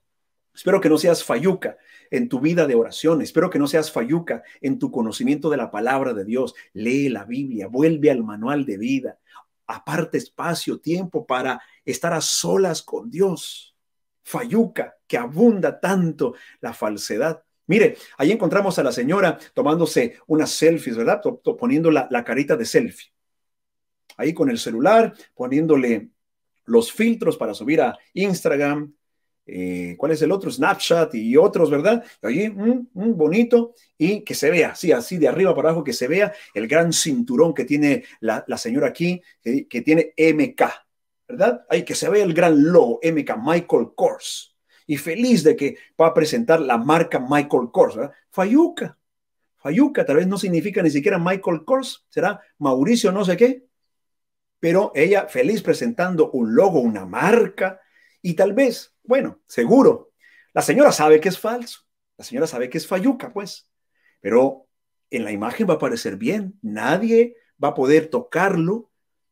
[0.55, 1.77] Espero que no seas fayuca
[2.09, 3.21] en tu vida de oración.
[3.21, 6.55] Espero que no seas fayuca en tu conocimiento de la palabra de Dios.
[6.73, 9.19] Lee la Biblia, vuelve al manual de vida.
[9.67, 13.75] Aparte espacio, tiempo para estar a solas con Dios.
[14.23, 17.43] Fayuca, que abunda tanto la falsedad.
[17.67, 21.21] Mire, ahí encontramos a la señora tomándose unas selfies, ¿verdad?
[21.59, 23.11] Poniendo la, la carita de selfie.
[24.17, 26.09] Ahí con el celular, poniéndole
[26.65, 28.93] los filtros para subir a Instagram,
[29.47, 30.49] eh, ¿cuál es el otro?
[30.49, 32.03] Snapchat y otros, ¿verdad?
[32.21, 35.93] Allí, mm, mm, bonito y que se vea, sí, así de arriba para abajo, que
[35.93, 40.63] se vea el gran cinturón que tiene la, señora aquí, que, tiene MK,
[41.27, 41.65] ¿verdad?
[41.69, 44.55] Ahí que se vea el gran logo, MK, Michael Kors.
[44.87, 48.13] Y feliz de que va a presentar la marca Michael Kors, ¿verdad?
[48.31, 48.97] Fayuca,
[49.57, 53.65] Fayuca, tal vez no significa ni siquiera Michael Kors, será Mauricio no sé qué,
[54.59, 57.79] pero ella feliz presentando un logo, una marca,
[58.25, 60.11] y tal vez bueno, seguro.
[60.53, 61.81] La señora sabe que es falso.
[62.17, 63.69] La señora sabe que es falluca, pues.
[64.21, 64.67] Pero
[65.09, 66.57] en la imagen va a parecer bien.
[66.61, 68.89] Nadie va a poder tocarlo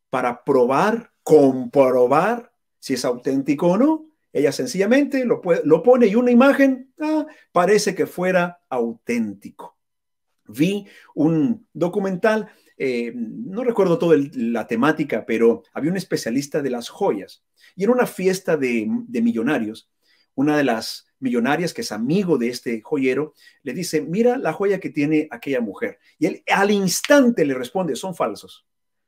[0.10, 4.06] para probar, comprobar si es auténtico o no.
[4.32, 9.78] Ella sencillamente lo, lo pone y una imagen ah, parece que fuera auténtico.
[10.46, 12.50] Vi un documental,
[12.86, 17.46] eh, no recuerdo toda la temática, pero había un especialista de las joyas
[17.78, 19.90] y en una fiesta de, millonarios,
[20.36, 24.82] una de las millonarias que es amigo de este joyero, le dice, mira la joya
[24.82, 25.98] que tiene aquella mujer.
[26.20, 28.66] Y él al instante le responde, son falsos.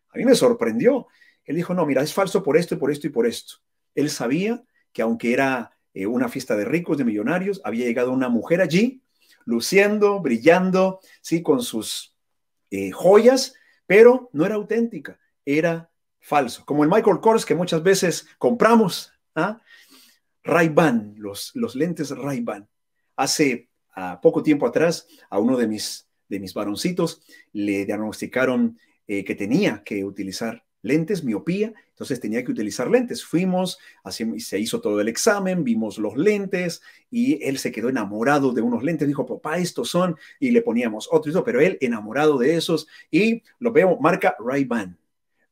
[0.08, 1.08] A mí me sorprendió.
[1.44, 3.56] Él dijo, no, mira, es falso por esto y por esto y por esto.
[3.94, 8.30] Él sabía que aunque era eh, una fiesta de ricos, de millonarios, había llegado una
[8.30, 9.04] mujer allí,
[9.44, 12.16] luciendo, brillando, sí, con sus
[12.72, 13.54] eh, joyas,
[13.88, 19.14] pero no era auténtica, era falso, como el Michael Kors que muchas veces compramos.
[19.36, 19.62] ¿ah?
[20.44, 22.68] Ray-Ban, los, lentes Ray-Ban.
[23.16, 23.70] Hace
[24.22, 27.22] poco tiempo atrás a uno de mis, de mis varoncitos
[27.54, 33.26] le diagnosticaron eh, que tenía que utilizar lentes, miopía, entonces tenía que utilizar lentes.
[33.26, 38.52] Fuimos, así, se hizo todo el examen, vimos los lentes y él se quedó enamorado
[38.52, 39.08] de unos lentes.
[39.08, 43.72] Dijo, papá, estos son, y le poníamos otros, pero él enamorado de esos y lo
[43.72, 44.98] veo, marca Ray-Ban.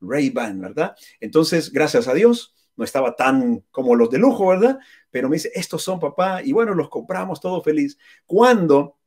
[0.01, 0.95] Ray-Ban, ¿verdad?
[1.19, 4.79] Entonces, gracias a Dios, no estaba tan como los de lujo, ¿verdad?
[5.09, 7.97] Pero me dice, estos son papá, y bueno, los compramos todo feliz.
[8.25, 8.97] Cuando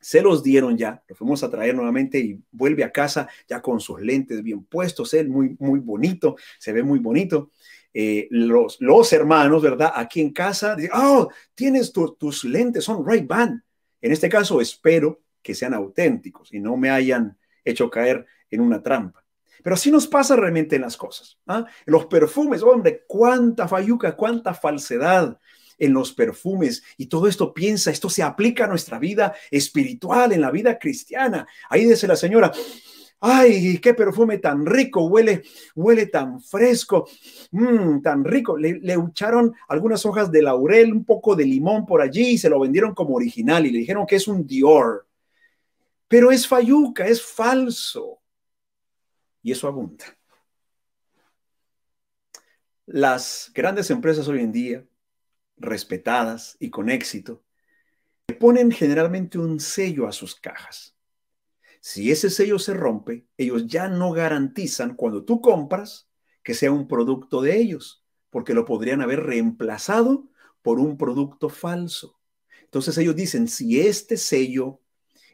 [0.00, 3.80] se los dieron ya, lo fuimos a traer nuevamente y vuelve a casa ya con
[3.80, 7.50] sus lentes bien puestos, él muy, muy bonito, se ve muy bonito.
[7.92, 9.92] Eh, los, los hermanos, ¿verdad?
[9.94, 13.64] Aquí en casa, oh, tienes tus lentes, son Ray-Ban.
[14.02, 18.82] En este caso, espero que sean auténticos y no me hayan hecho caer en una
[18.82, 19.24] trampa.
[19.62, 21.38] Pero así nos pasa realmente en las cosas.
[21.46, 21.66] ¿ah?
[21.86, 25.40] Los perfumes, hombre, cuánta fayuca, cuánta falsedad
[25.78, 26.82] en los perfumes.
[26.96, 31.46] Y todo esto piensa, esto se aplica a nuestra vida espiritual, en la vida cristiana.
[31.68, 32.52] Ahí dice la señora,
[33.20, 35.42] ay, qué perfume tan rico, huele,
[35.74, 37.08] huele tan fresco,
[37.50, 38.56] mmm, tan rico.
[38.56, 42.50] Le, le, echaron algunas hojas de laurel, un poco de limón por allí y se
[42.50, 45.06] lo vendieron como original y le dijeron que es un Dior.
[46.08, 48.20] Pero es fayuca, es falso
[49.42, 50.04] y eso abunda.
[52.86, 54.84] Las grandes empresas hoy en día,
[55.56, 57.42] respetadas y con éxito,
[58.38, 60.96] ponen generalmente un sello a sus cajas.
[61.80, 66.08] Si ese sello se rompe, ellos ya no garantizan cuando tú compras
[66.42, 70.28] que sea un producto de ellos, porque lo podrían haber reemplazado
[70.62, 72.18] por un producto falso.
[72.64, 74.80] Entonces ellos dicen, si este sello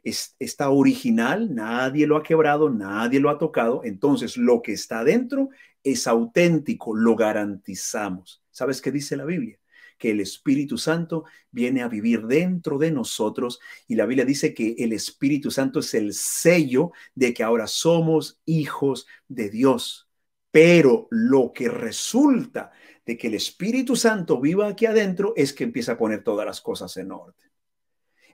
[0.04, 5.48] está original, nadie lo ha quebrado, nadie lo ha tocado, entonces lo que está dentro
[5.82, 8.42] es auténtico, lo garantizamos.
[8.50, 9.58] ¿Sabes qué dice la Biblia?
[10.02, 14.74] Que el Espíritu Santo viene a vivir dentro de nosotros y la Biblia dice que
[14.78, 20.08] el Espíritu Santo es el sello de que ahora somos hijos de Dios.
[20.50, 22.72] Pero lo que resulta
[23.06, 26.60] de que el Espíritu Santo viva aquí adentro es que empieza a poner todas las
[26.60, 27.52] cosas en orden.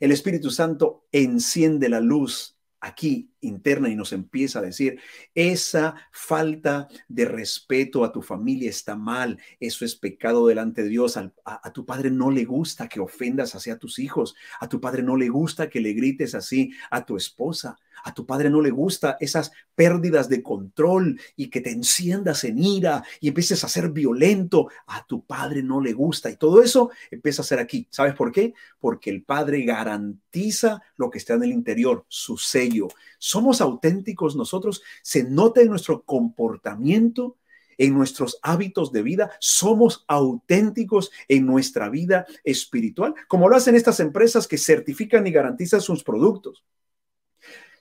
[0.01, 5.01] El Espíritu Santo enciende la luz aquí interna y nos empieza a decir,
[5.35, 11.17] esa falta de respeto a tu familia está mal, eso es pecado delante de Dios,
[11.17, 15.03] a, a, tu padre no le gusta que ofendas hacia tus hijos, a tu padre
[15.03, 18.71] no le gusta que le grites así a tu esposa, a tu padre no le
[18.71, 23.91] gusta esas pérdidas de control y que te enciendas en ira y empieces a ser
[23.91, 24.69] violento.
[24.87, 27.87] A tu padre no le gusta y todo eso empieza a ser aquí.
[27.91, 28.55] ¿Sabes por qué?
[28.81, 32.89] Porque el padre garantiza lo que está en el interior, su sello.
[33.19, 37.37] Somos auténticos nosotros, se nota en nuestro comportamiento
[37.79, 44.01] en nuestros hábitos de vida, somos auténticos en nuestra vida espiritual, como lo hacen estas
[44.01, 46.65] empresas que certifican y garantizan sus productos.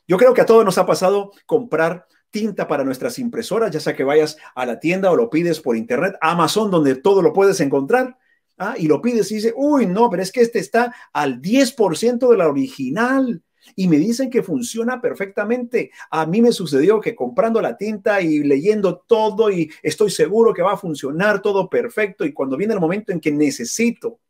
[0.07, 3.95] Yo creo que a todos nos ha pasado comprar tinta para nuestras impresoras, ya sea
[3.95, 7.59] que vayas a la tienda o lo pides por internet, Amazon, donde todo lo puedes
[7.59, 8.17] encontrar.
[8.57, 8.75] ¿ah?
[8.77, 12.37] Y lo pides y dice, uy, no, pero es que este está al 10% de
[12.37, 13.43] la original.
[13.75, 15.91] Y me dicen que funciona perfectamente.
[16.09, 20.61] A mí me sucedió que comprando la tinta y leyendo todo y estoy seguro que
[20.61, 22.23] va a funcionar todo perfecto.
[22.23, 24.21] Y cuando viene el momento en que necesito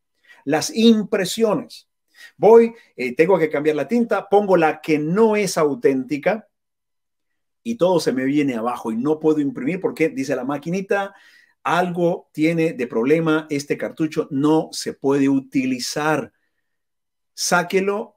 [0.43, 1.86] las impresiones,
[2.37, 6.47] Voy, eh, tengo que cambiar la tinta, pongo la que no es auténtica
[7.67, 11.13] y todo se me viene abajo y no puedo imprimir porque dice la maquinita,
[11.63, 16.31] algo tiene de problema, este cartucho no se puede utilizar.
[17.33, 18.15] Sáquelo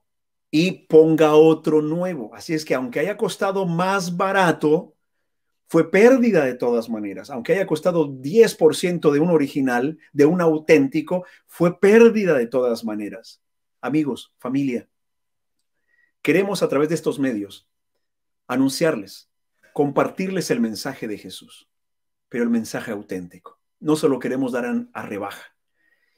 [0.53, 2.33] y ponga otro nuevo.
[2.33, 4.95] Así es que aunque haya costado más barato,
[5.67, 7.29] fue pérdida de todas maneras.
[7.31, 13.41] Aunque haya costado 10% de un original, de un auténtico, fue pérdida de todas maneras
[13.81, 14.88] amigos, familia,
[16.23, 17.69] queremos a través de estos medios
[18.47, 19.31] anunciarles,
[19.73, 21.69] compartirles el mensaje de Jesús,
[22.29, 23.61] pero el mensaje auténtico.
[23.79, 25.57] No solo queremos dar a, rebaja.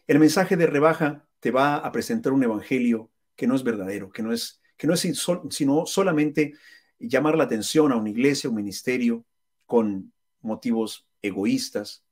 [0.07, 4.23] El mensaje de rebaja te va a presentar un evangelio que no es verdadero, que
[4.23, 5.01] no es, que no es
[5.51, 6.55] sino solamente
[6.99, 9.25] llamar la atención a una iglesia, un ministerio
[9.67, 12.05] con motivos egoístas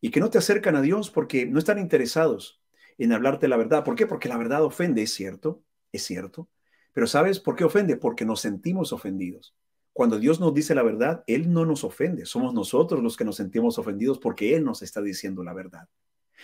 [0.00, 2.60] y que no te acercan a Dios porque no están interesados
[2.98, 3.84] en hablarte la verdad.
[3.84, 4.06] ¿Por qué?
[4.06, 6.48] Porque la verdad ofende, es cierto, es cierto.
[6.92, 7.96] Pero ¿sabes por qué ofende?
[7.96, 9.54] Porque nos sentimos ofendidos.
[9.92, 12.26] Cuando Dios nos dice la verdad, Él no nos ofende.
[12.26, 15.88] Somos nosotros los que nos sentimos ofendidos porque Él nos está diciendo la verdad.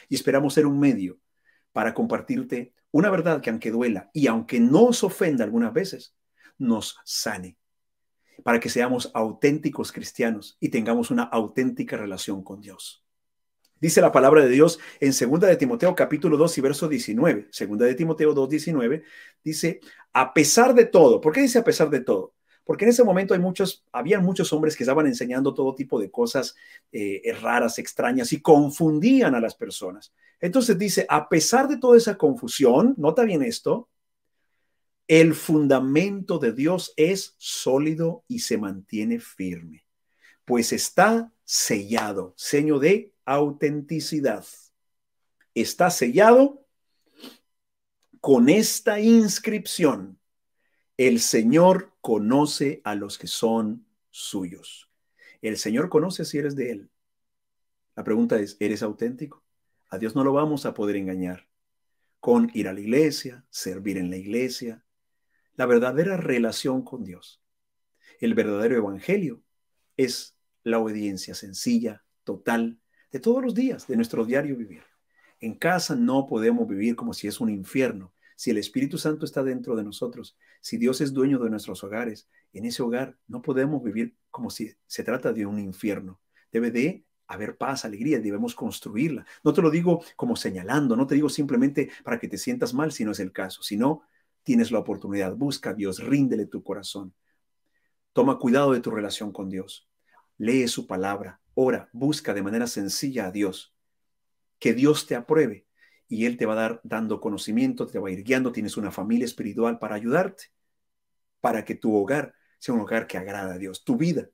[0.09, 1.19] Y esperamos ser un medio
[1.73, 6.15] para compartirte una verdad que aunque duela y aunque nos ofenda algunas veces,
[6.59, 7.57] nos sane.
[8.45, 13.05] Para que seamos auténticos cristianos y tengamos una auténtica relación con Dios.
[13.81, 17.49] Dice la palabra de Dios en 2 de Timoteo capítulo 2 y verso 19.
[17.51, 19.03] 2 de Timoteo 2, 19
[19.43, 19.81] dice,
[20.13, 22.35] a pesar de todo, ¿por qué dice a pesar de todo?
[22.63, 26.11] Porque en ese momento hay muchos, había muchos hombres que estaban enseñando todo tipo de
[26.11, 26.55] cosas
[26.93, 30.13] eh, raras, extrañas y confundían a las personas.
[30.41, 33.89] Entonces dice, a pesar de toda esa confusión, nota bien esto,
[35.09, 39.87] el fundamento de Dios es sólido y se mantiene firme,
[40.45, 44.45] pues está sellado, seño de autenticidad.
[45.55, 46.67] Está sellado
[48.21, 50.19] con esta inscripción.
[50.97, 54.91] El Señor conoce a los que son suyos.
[55.43, 56.91] El Señor conoce si eres de Él.
[57.95, 59.45] La pregunta es, ¿eres auténtico?
[59.91, 61.49] A Dios no lo vamos a poder engañar
[62.19, 64.85] con ir a la iglesia, servir en la iglesia,
[65.55, 67.41] la verdadera relación con Dios.
[68.19, 69.45] El verdadero evangelio
[69.97, 74.83] es la obediencia sencilla, total, de todos los días, de nuestro diario vivir.
[75.41, 78.13] En casa no podemos vivir como si es un infierno.
[78.37, 82.29] Si el Espíritu Santo está dentro de nosotros, si Dios es dueño de nuestros hogares,
[82.53, 86.21] en ese hogar no podemos vivir como si se trata de un infierno.
[86.51, 89.27] Debe de haber paz, alegría, debemos construirla.
[89.45, 92.93] No te lo digo como señalando, no te digo simplemente para que te sientas mal
[92.93, 94.03] si no es el caso, sino
[94.43, 97.15] tienes la oportunidad, busca a Dios, ríndele tu corazón.
[98.13, 99.90] Toma cuidado de tu relación con Dios.
[100.41, 103.75] Lee su palabra, ora, busca de manera sencilla a Dios.
[104.59, 105.67] Que Dios te apruebe
[106.09, 108.91] y Él te va a dar dando conocimiento, te va a ir guiando, tienes una
[108.91, 110.45] familia espiritual para ayudarte,
[111.43, 114.31] para que tu hogar sea un hogar que agrade a Dios, tu vida,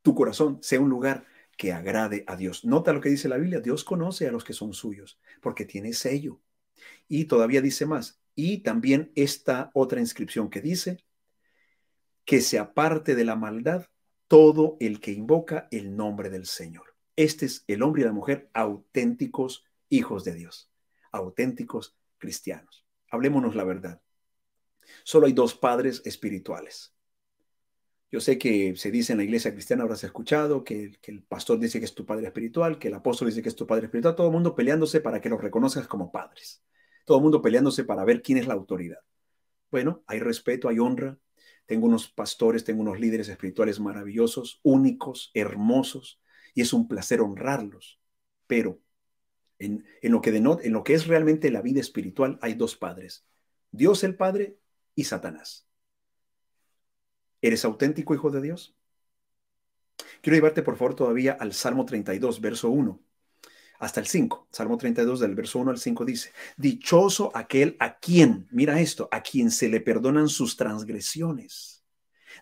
[0.00, 1.26] tu corazón sea un lugar
[1.58, 2.64] que agrade a Dios.
[2.64, 5.92] Nota lo que dice la Biblia, Dios conoce a los que son suyos, porque tiene
[5.92, 6.40] sello.
[7.06, 11.04] Y todavía dice más, y también esta otra inscripción que dice,
[12.24, 13.88] que se aparte de la maldad
[14.28, 16.94] todo el que invoca el nombre del Señor.
[17.16, 20.70] Este es el hombre y la mujer auténticos hijos de Dios,
[21.10, 22.86] auténticos cristianos.
[23.10, 24.00] Hablémonos la verdad.
[25.02, 26.94] Solo hay dos padres espirituales.
[28.10, 31.58] Yo sé que se dice en la iglesia cristiana, habrás escuchado, que, que, el pastor
[31.58, 34.14] dice que es tu padre espiritual, que el apóstol dice que es tu padre espiritual,
[34.14, 36.62] todo el mundo peleándose para que los reconozcas como padres.
[37.04, 39.00] Todo el mundo peleándose para ver quién es la autoridad.
[39.70, 41.18] Bueno, hay respeto, hay honra.
[41.68, 46.18] Tengo unos pastores, tengo unos líderes espirituales maravillosos, únicos, hermosos,
[46.54, 48.00] y es un placer honrarlos.
[48.46, 48.80] Pero
[49.58, 53.26] en, lo que en lo que es realmente la vida espiritual hay dos padres,
[53.70, 54.56] Dios el Padre
[54.94, 55.68] y Satanás.
[57.42, 58.74] ¿Eres auténtico hijo de Dios?
[60.22, 62.98] Quiero llevarte por favor todavía al Salmo 32, verso 1
[63.78, 64.48] hasta el 5.
[64.50, 69.22] Salmo 32 del verso 1 al 5 dice, dichoso aquel a quien, mira esto, a
[69.22, 71.84] quien se le perdonan sus transgresiones.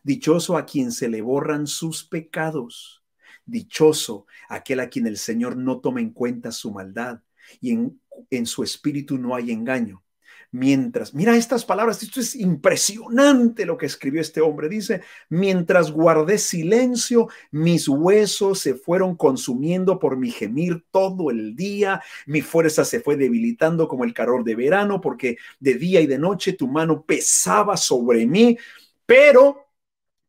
[0.03, 3.05] Dichoso a quien se le borran sus pecados.
[3.45, 7.21] Dichoso aquel a quien el Señor no toma en cuenta su maldad
[7.61, 10.06] y en, en su espíritu no hay engaño
[10.53, 14.69] mientras, mira estas palabras, esto es impresionante lo que escribió este hombre.
[14.69, 22.03] Dice, mientras guardé silencio, mis huesos se fueron consumiendo por mi gemir todo el día,
[22.27, 26.19] mi fuerza se fue debilitando como el calor de verano, porque de día y de
[26.19, 28.59] noche tu mano pesaba sobre mí,
[29.05, 29.67] pero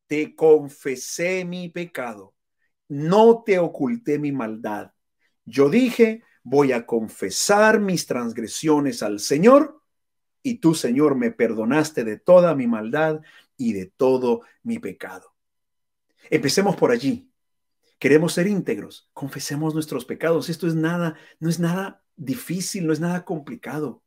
[0.08, 2.34] te confesé mi pecado,
[2.88, 4.92] no te oculté mi maldad.
[5.46, 9.82] Yo dije, voy a confesar mis transgresiones al Señor
[10.48, 13.22] y tú, Señor, me perdonaste de toda mi maldad
[13.58, 15.34] y de todo mi pecado.
[16.30, 17.30] Empecemos por allí.
[18.00, 20.50] Queremos ser íntegros, confesemos nuestros pecados.
[20.50, 24.04] Esto es nada, no es nada difícil, no es nada complicado.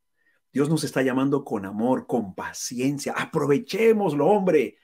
[0.51, 3.13] Dios nos está llamando con amor, con paciencia.
[3.13, 4.77] Aprovechémoslo, hombre.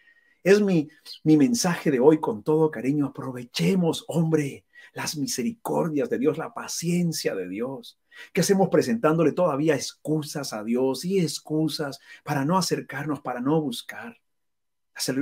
[0.44, 0.90] Es mi,
[1.24, 3.08] mi mensaje de hoy con todo cariño.
[3.08, 8.00] Aprovechemos, hombre, las misericordias de Dios, la paciencia de Dios.
[8.34, 14.20] ¿Qué hacemos presentándole todavía excusas a Dios y excusas para no acercarnos, para no buscar?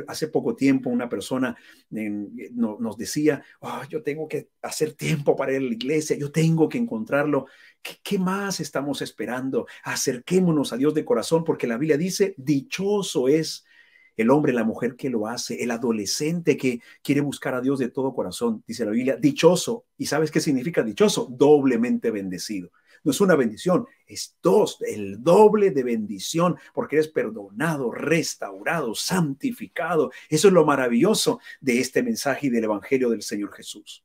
[0.08, 1.58] Hace, poco tiempo una persona
[1.90, 6.70] nos decía, oh, yo tengo que hacer tiempo para ir a la iglesia, yo tengo
[6.70, 7.48] que encontrarlo.
[7.82, 9.68] ¿Qué, ¿Qué, más estamos esperando?
[9.84, 13.66] Acerquémonos a Dios de corazón porque la Biblia dice, dichoso es
[14.16, 17.90] el hombre, la mujer que lo hace, el adolescente que quiere buscar a Dios de
[17.90, 18.64] todo corazón.
[18.66, 19.86] Dice la Biblia, dichoso.
[19.98, 21.28] ¿Y sabes qué significa dichoso?
[21.30, 22.72] Doblemente bendecido
[23.06, 30.12] no es una bendición, es dos, el doble de bendición, porque eres perdonado, restaurado, santificado.
[30.28, 34.04] Eso es lo maravilloso de este mensaje y del Evangelio del Señor Jesús.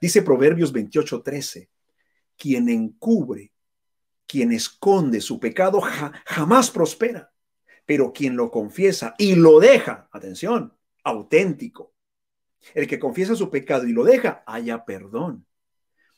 [0.00, 1.70] Dice Proverbios 28, 13,
[2.36, 3.52] quien encubre,
[4.26, 5.80] quien esconde su pecado
[6.26, 7.32] jamás prospera,
[7.86, 11.94] pero quien lo confiesa y lo deja, atención, auténtico.
[12.74, 15.46] El que confiesa su pecado y lo deja, haya perdón.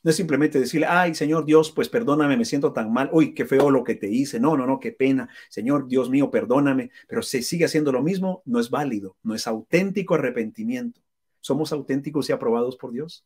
[0.03, 3.45] No es simplemente decirle, ay, Señor Dios, pues perdóname, me siento tan mal, uy, qué
[3.45, 7.23] feo lo que te hice, no, no, no, qué pena, Señor Dios mío, perdóname, pero
[7.23, 11.01] si sigue haciendo lo mismo, no es válido, no es auténtico arrepentimiento.
[11.41, 13.25] ¿Somos auténticos y aprobados por Dios?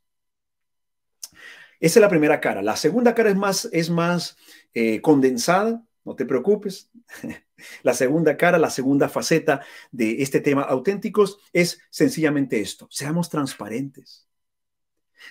[1.81, 2.63] Esa es la primera cara.
[2.63, 4.37] La segunda cara es más, es más
[4.73, 6.91] eh, condensada, no te preocupes.
[7.83, 14.26] la segunda cara, la segunda faceta de este tema auténticos es sencillamente esto, seamos transparentes.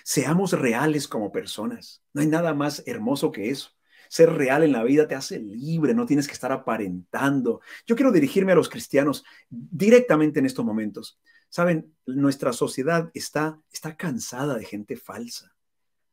[0.04, 2.02] Seamos reales como personas.
[2.12, 3.70] No hay nada más hermoso que eso.
[4.08, 7.60] Ser real en la vida te hace libre, no tienes que estar aparentando.
[7.86, 11.18] Yo quiero dirigirme a los cristianos directamente en estos momentos.
[11.48, 15.56] Saben, nuestra sociedad está, está cansada de gente falsa.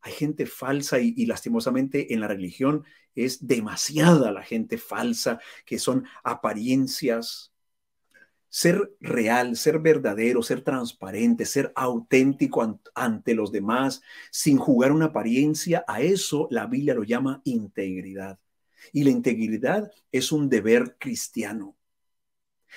[0.02, 2.84] Hay gente falsa y, lastimosamente en la religión
[3.16, 7.53] es demasiada la gente falsa, que son apariencias,
[8.54, 15.84] ser real, ser verdadero, ser transparente, ser auténtico ante los demás, sin jugar una apariencia,
[15.88, 18.38] a eso la Biblia lo llama integridad.
[18.92, 21.76] Y la integridad es un deber cristiano.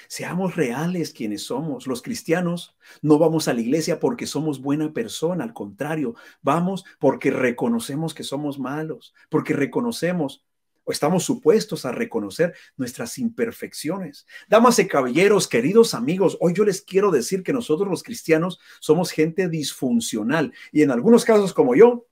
[0.09, 1.87] Seamos reales quienes somos.
[1.87, 7.31] Los cristianos no vamos a la iglesia porque somos buena persona, al contrario, vamos porque
[7.31, 10.45] reconocemos que somos malos, porque reconocemos
[10.87, 14.24] o estamos supuestos a reconocer nuestras imperfecciones.
[14.49, 19.11] Damas y caballeros, queridos amigos, hoy yo les quiero decir que nosotros los cristianos somos
[19.11, 22.07] gente disfuncional y en algunos casos como yo,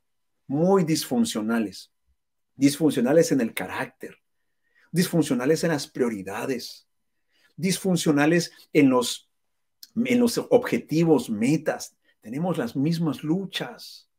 [0.48, 1.92] muy disfuncionales.
[2.56, 4.18] Disfuncionales en el carácter,
[4.90, 6.88] disfuncionales en las prioridades,
[7.56, 9.30] disfuncionales en los,
[9.94, 11.96] en los objetivos, metas.
[12.20, 14.10] Tenemos las mismas luchas.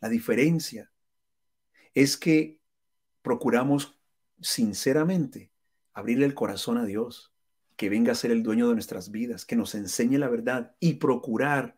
[0.00, 0.92] La diferencia
[1.92, 2.59] es que
[3.22, 3.98] procuramos
[4.40, 5.52] sinceramente
[5.92, 7.32] abrirle el corazón a Dios,
[7.76, 10.94] que venga a ser el dueño de nuestras vidas, que nos enseñe la verdad y
[10.94, 11.76] procurar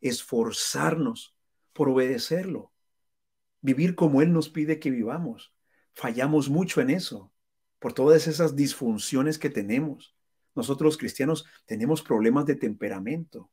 [0.00, 1.36] esforzarnos
[1.72, 2.72] por obedecerlo,
[3.60, 5.54] vivir como Él nos pide que vivamos.
[5.92, 7.32] Fallamos mucho en eso,
[7.78, 10.16] por todas esas disfunciones que tenemos.
[10.54, 13.50] Nosotros los cristianos tenemos problemas de temperamento.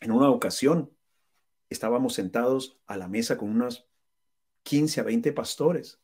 [0.00, 0.90] En una ocasión
[1.68, 3.88] estábamos sentados a la mesa con unos
[4.62, 6.00] 15 a 20 pastores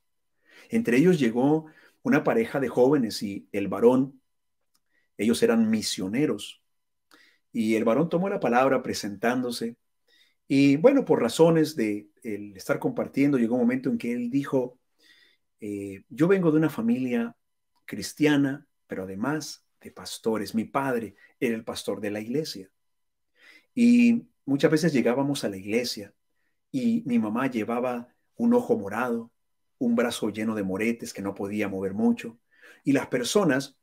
[0.71, 1.67] entre ellos llegó
[2.03, 4.21] una pareja de jóvenes y el varón
[5.19, 6.63] Ellos eran misioneros.
[7.53, 9.77] Y el varón tomó la palabra presentándose.
[10.49, 14.79] Y bueno, por razones de el estar compartiendo, llegó un momento en que él dijo,
[15.61, 17.37] eh, yo vengo de una familia
[17.87, 20.55] cristiana, pero además de pastores.
[20.55, 22.71] Mi padre era el pastor de la iglesia.
[23.75, 26.15] Y muchas veces llegábamos a la iglesia
[26.73, 29.32] y mi mamá llevaba un ojo morado,
[29.85, 32.39] un brazo lleno de moretes que no podía mover mucho.
[32.85, 33.79] Y las personas,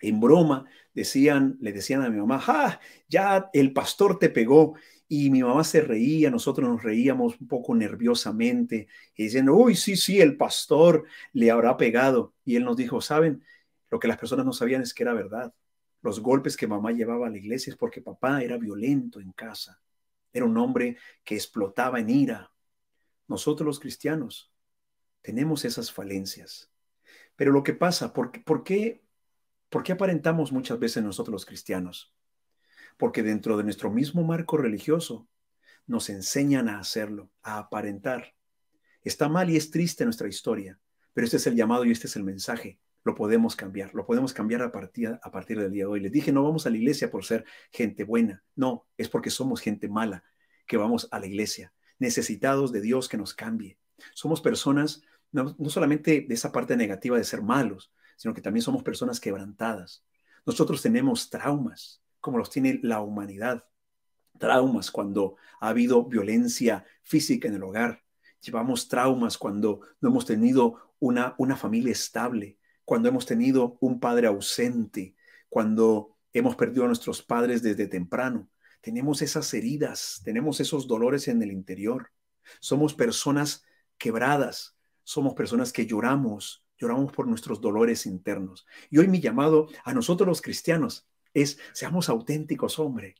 [0.00, 2.80] en broma, decían, le decían a mi mamá, ¡ah!
[3.08, 4.74] Ya el pastor te pegó.
[5.08, 8.86] Y mi mamá se reía, nosotros nos reíamos un poco nerviosamente,
[9.16, 12.34] y diciendo, uy, sí, sí, el pastor le habrá pegado.
[12.44, 13.42] Y él nos dijo, ¿saben?
[13.90, 15.52] Lo que las personas no sabían es que era verdad.
[16.02, 19.80] Los golpes que mamá llevaba a la iglesia es porque papá era violento en casa.
[20.32, 22.52] Era un hombre que explotaba en ira.
[23.26, 24.49] Nosotros los cristianos
[25.22, 26.70] tenemos esas falencias.
[27.36, 29.02] Pero lo que pasa, ¿por, qué,
[29.68, 32.14] ¿por qué aparentamos muchas veces nosotros los cristianos?
[32.96, 35.28] Porque dentro de nuestro mismo marco religioso
[35.86, 38.34] nos enseñan a hacerlo, a aparentar.
[39.02, 40.78] Está mal y es triste nuestra historia,
[41.14, 42.78] pero este es el llamado y este es el mensaje.
[43.02, 46.00] Lo podemos cambiar, lo podemos cambiar a partir, a partir del día de hoy.
[46.00, 49.60] Les dije, no vamos a la iglesia por ser gente buena, no, es porque somos
[49.60, 50.22] gente mala
[50.66, 53.79] que vamos a la iglesia, necesitados de Dios que nos cambie.
[54.14, 58.82] Somos personas no, solamente de esa parte negativa de ser malos, sino que también somos
[58.82, 60.04] personas quebrantadas.
[60.44, 63.64] Nosotros tenemos traumas, como los tiene la humanidad.
[64.38, 68.02] Traumas cuando ha habido violencia física en el hogar.
[68.40, 74.26] Llevamos traumas cuando no hemos tenido una, una familia estable, cuando hemos tenido un padre
[74.26, 75.14] ausente,
[75.48, 78.48] cuando hemos perdido a nuestros padres desde temprano.
[78.80, 82.10] Tenemos esas heridas, tenemos esos dolores en el interior.
[82.60, 83.62] Somos personas
[84.00, 88.66] quebradas, somos personas que lloramos, lloramos por nuestros dolores internos.
[88.88, 93.14] Y hoy mi llamado a nosotros los cristianos es, seamos auténticos, hombre,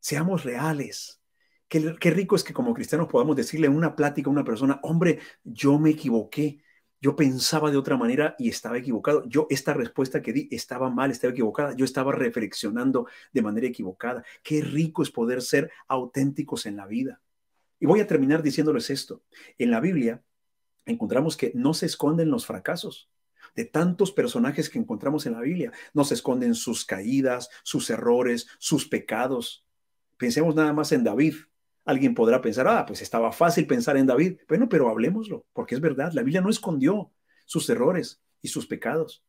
[0.00, 1.20] seamos reales.
[1.68, 5.20] Qué, rico es que como cristianos podamos decirle en una plática a una persona, hombre,
[5.44, 6.62] yo me equivoqué,
[7.00, 9.24] yo pensaba de otra manera y estaba equivocado.
[9.26, 11.74] Yo esta respuesta que di estaba mal, estaba equivocada.
[11.74, 14.22] Yo estaba reflexionando de manera equivocada.
[14.42, 17.20] Qué rico es poder ser auténticos en la vida.
[17.82, 19.24] Y voy a terminar diciéndoles esto.
[19.58, 20.22] En la Biblia
[20.86, 23.10] encontramos que no se esconden los fracasos.
[23.56, 28.46] De tantos personajes que encontramos en la Biblia, no se esconden sus caídas, sus errores,
[28.60, 29.66] sus pecados.
[30.16, 31.34] Pensemos nada más en David.
[31.84, 34.38] Alguien podrá pensar, ah, pues estaba fácil pensar en David.
[34.46, 37.10] Bueno, pero hablemoslo, porque es verdad, la Biblia no escondió
[37.46, 39.24] sus errores y sus pecados.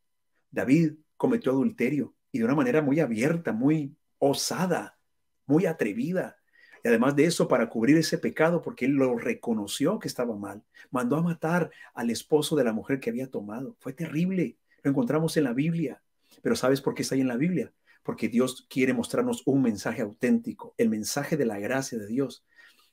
[0.51, 4.99] David cometió adulterio y de una manera muy abierta, muy osada,
[5.47, 6.37] muy atrevida.
[6.83, 10.63] Y además de eso, para cubrir ese pecado, porque él lo reconoció que estaba mal,
[10.91, 13.77] mandó a matar al esposo de la mujer que había tomado.
[13.79, 14.57] Fue terrible.
[14.83, 16.03] Lo encontramos en la Biblia.
[16.41, 17.73] Pero ¿sabes por qué está ahí en la Biblia?
[18.03, 20.75] Porque Dios quiere mostrarnos un mensaje auténtico.
[20.77, 22.45] El mensaje de la gracia de Dios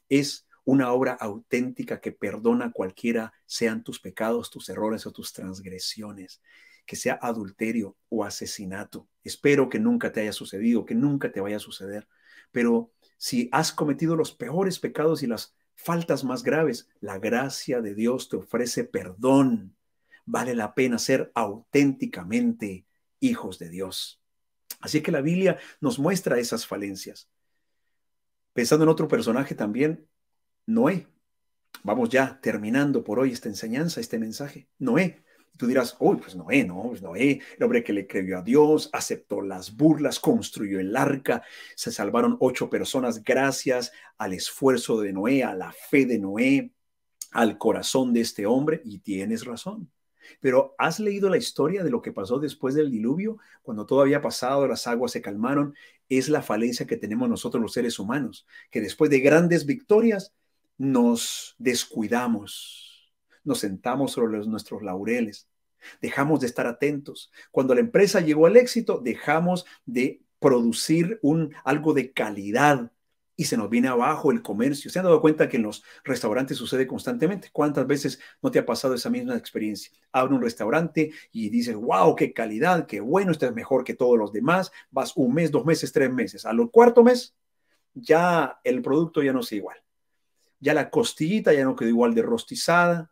[0.09, 6.41] es una obra auténtica que perdona cualquiera, sean tus pecados, tus errores o tus transgresiones,
[6.87, 9.09] que sea adulterio o asesinato.
[9.25, 12.07] Espero que nunca te haya sucedido, que nunca te vaya a suceder.
[12.53, 17.95] Pero si has cometido los peores pecados y las faltas más graves, la gracia de
[17.95, 19.77] Dios te ofrece perdón.
[20.25, 22.87] Vale la pena ser auténticamente
[23.21, 24.23] hijos de Dios.
[24.81, 27.29] Así que la Biblia nos muestra esas falencias.
[28.55, 30.09] Pensando en otro personaje también,
[30.65, 31.07] Noé.
[31.83, 34.67] Vamos ya terminando por hoy esta enseñanza, este mensaje.
[34.79, 35.23] Noé
[35.57, 38.89] Tú dirás, uy, pues Noé, no, pues Noé, el hombre que le creyó a Dios,
[38.93, 41.43] aceptó las burlas, construyó el arca,
[41.77, 46.73] se salvaron ocho personas gracias al esfuerzo de Noé, a la fe de Noé,
[47.33, 49.91] al corazón de este hombre, y tienes razón.
[50.41, 53.39] Pero ¿has leído la historia de lo que pasó después del diluvio?
[53.63, 55.75] Cuando todo había pasado, las aguas se calmaron,
[56.09, 60.35] es la falencia que tenemos nosotros los seres humanos, que después de grandes victorias
[60.77, 62.90] nos descuidamos,
[63.45, 65.49] nos sentamos sobre nuestros laureles,
[66.01, 67.31] dejamos de estar atentos.
[67.51, 71.21] Cuando la empresa llegó al éxito, dejamos de producir
[71.65, 72.91] algo de calidad
[73.41, 74.91] y se nos viene abajo el comercio.
[74.91, 77.49] ¿Se han dado cuenta que en los restaurantes sucede constantemente?
[77.51, 79.91] ¿Cuántas veces no te ha pasado esa misma experiencia?
[80.13, 84.19] Abre un restaurante y dices, wow, qué calidad, qué bueno, este es mejor que todos
[84.19, 84.71] los demás.
[84.91, 86.45] Vas un mes, dos meses, tres meses.
[86.45, 87.35] Al cuarto mes,
[87.95, 89.79] ya el producto ya no es igual.
[90.59, 93.10] Ya la costillita ya no quedó igual de rostizada,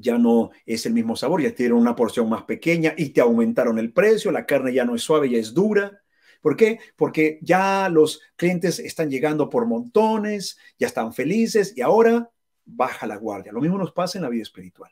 [0.00, 3.78] ya no es el mismo sabor, ya tiene una porción más pequeña y te aumentaron
[3.78, 6.00] el precio, la carne ya no es suave, ya es dura.
[6.40, 6.78] ¿Por qué?
[6.96, 12.30] Porque ya los clientes están llegando por montones, ya están felices y ahora
[12.64, 13.52] baja la guardia.
[13.52, 14.90] Lo mismo nos pasa en la vida espiritual.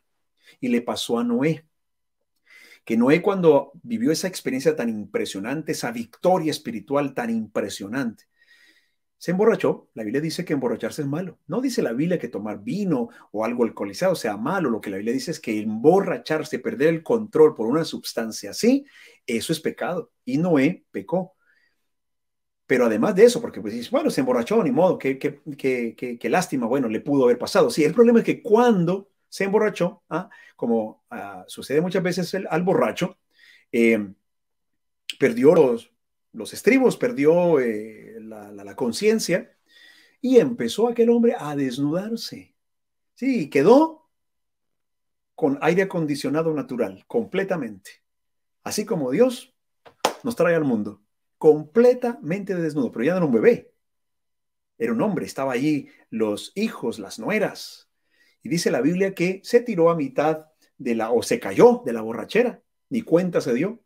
[0.60, 1.64] Y le pasó a Noé,
[2.84, 8.24] que Noé cuando vivió esa experiencia tan impresionante, esa victoria espiritual tan impresionante,
[9.18, 9.90] se emborrachó.
[9.94, 11.38] La Biblia dice que emborracharse es malo.
[11.48, 14.70] No dice la Biblia que tomar vino o algo alcoholizado sea malo.
[14.70, 18.86] Lo que la Biblia dice es que emborracharse, perder el control por una sustancia así,
[19.26, 20.12] eso es pecado.
[20.24, 21.34] Y Noé pecó.
[22.66, 25.40] Pero además de eso, porque pues bueno, se emborrachó, ni modo, qué, qué,
[25.96, 27.70] qué, lástima, bueno, le pudo haber pasado.
[27.70, 30.28] Sí, el problema es que cuando se emborrachó, ¿ah?
[30.54, 33.18] como ah, sucede muchas veces al borracho,
[33.72, 34.12] eh,
[35.18, 35.92] perdió los,
[36.32, 39.56] los estribos, perdió eh, la, conciencia
[40.20, 42.54] y empezó aquel hombre a desnudarse.
[43.14, 44.08] Sí, quedó
[45.34, 48.02] con aire acondicionado natural, completamente.
[48.62, 49.54] Así como Dios
[50.22, 51.02] nos trae al mundo
[51.38, 53.72] completamente desnudo, pero ya no era un bebé,
[54.76, 57.88] era un hombre, estaba allí los hijos, las nueras.
[58.42, 61.92] Y dice la Biblia que se tiró a mitad de la, o se cayó de
[61.92, 63.80] la borrachera, ni cuenta se dio,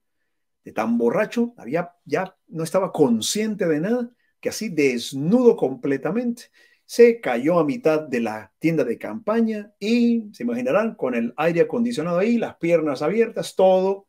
[0.65, 4.11] de tan borracho, había, ya no estaba consciente de nada,
[4.41, 6.51] que así desnudo completamente,
[6.85, 11.63] se cayó a mitad de la tienda de campaña y se imaginarán con el aire
[11.63, 14.09] acondicionado ahí, las piernas abiertas, todo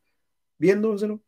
[0.58, 1.22] viéndoselo.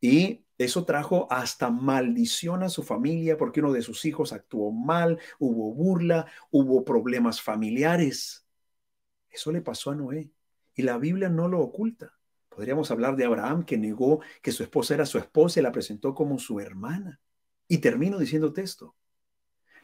[0.00, 5.18] Y eso trajo hasta maldición a su familia porque uno de sus hijos actuó mal,
[5.38, 8.46] hubo burla, hubo problemas familiares.
[9.30, 10.30] Eso le pasó a Noé
[10.74, 12.12] y la Biblia no lo oculta.
[12.54, 16.14] Podríamos hablar de Abraham que negó que su esposa era su esposa y la presentó
[16.14, 17.20] como su hermana.
[17.66, 18.94] Y termino diciéndote esto.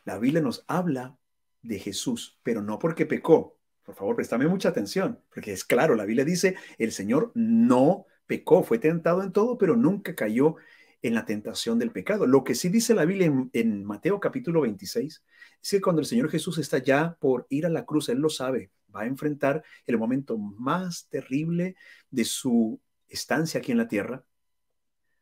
[0.05, 1.17] La Biblia nos habla
[1.63, 3.59] de Jesús, pero no porque pecó.
[3.85, 8.63] Por favor, préstame mucha atención, porque es claro, la Biblia dice, el Señor no pecó,
[8.63, 10.57] fue tentado en todo, pero nunca cayó
[11.03, 12.27] en la tentación del pecado.
[12.27, 15.25] Lo que sí dice la Biblia en, Mateo capítulo 26
[15.63, 18.29] es que cuando el Señor Jesús está ya por ir a la cruz, Él lo
[18.29, 21.77] sabe, va a enfrentar el momento más terrible
[22.11, 24.25] de su estancia aquí en la tierra.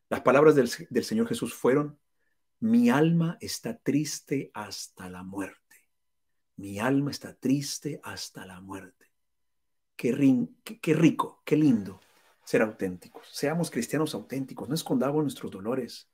[0.09, 1.99] Las palabras del, del Señor Jesús fueron,
[2.61, 5.59] mi alma está triste hasta la muerte.
[6.57, 9.13] Mi alma está triste hasta la muerte.
[9.97, 12.01] Qué, qué, qué rico, qué lindo
[12.45, 13.29] ser auténticos.
[13.31, 16.09] Seamos cristianos auténticos, no escondamos nuestros dolores.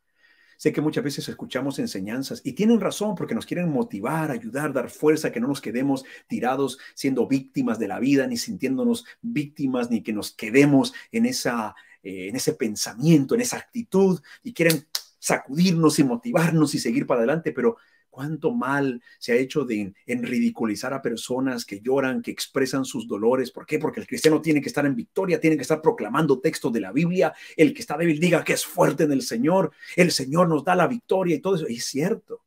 [0.57, 4.91] Sé que muchas veces escuchamos enseñanzas y tienen razón porque nos quieren motivar, ayudar, dar
[4.91, 10.03] fuerza, que no nos quedemos tirados siendo víctimas de la vida, ni sintiéndonos víctimas, ni
[10.03, 14.87] que nos quedemos en, esa, eh, en ese pensamiento, en esa actitud y quieren
[15.19, 17.77] sacudirnos y motivarnos y seguir para adelante, pero
[18.15, 23.09] cuánto mal se ha hecho de en, ridiculizar a personas que lloran, que expresan sus
[23.09, 23.51] dolores.
[23.51, 23.81] ¿Por qué?
[23.81, 26.93] Porque el cristiano tiene que estar en victoria, tiene que estar proclamando textos de la
[26.93, 27.35] Biblia.
[27.57, 29.73] El que está débil diga que es fuerte en el Señor.
[29.97, 31.69] El Señor nos da la victoria y todo eso.
[31.69, 32.45] Y es cierto.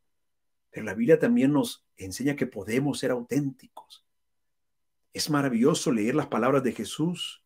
[0.70, 4.06] Pero la Biblia también nos enseña que podemos ser auténticos.
[5.12, 7.44] Es maravilloso leer las palabras de Jesús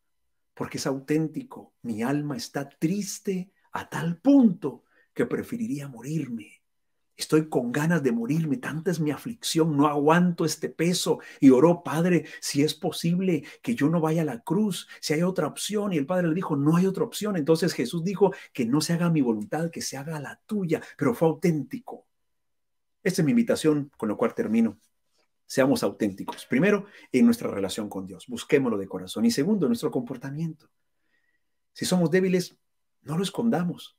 [0.54, 1.74] porque es auténtico.
[1.82, 6.61] Mi alma está triste a tal punto que preferiría morirme.
[7.22, 11.20] Estoy con ganas de morirme, tanta es mi aflicción, no aguanto este peso.
[11.38, 15.22] Y oró, Padre, si es posible que yo no vaya a la cruz, si hay
[15.22, 15.92] otra opción.
[15.92, 17.36] Y el Padre le dijo, no hay otra opción.
[17.36, 21.14] Entonces Jesús dijo, que no se haga mi voluntad, que se haga la tuya, pero
[21.14, 22.08] fue auténtico.
[23.04, 24.80] Esta es mi invitación, con lo cual termino.
[25.46, 26.44] Seamos auténticos.
[26.46, 29.26] Primero, en nuestra relación con Dios, busquémoslo de corazón.
[29.26, 30.68] Y segundo, en nuestro comportamiento.
[31.72, 32.56] Si somos débiles,
[33.02, 33.96] no lo escondamos.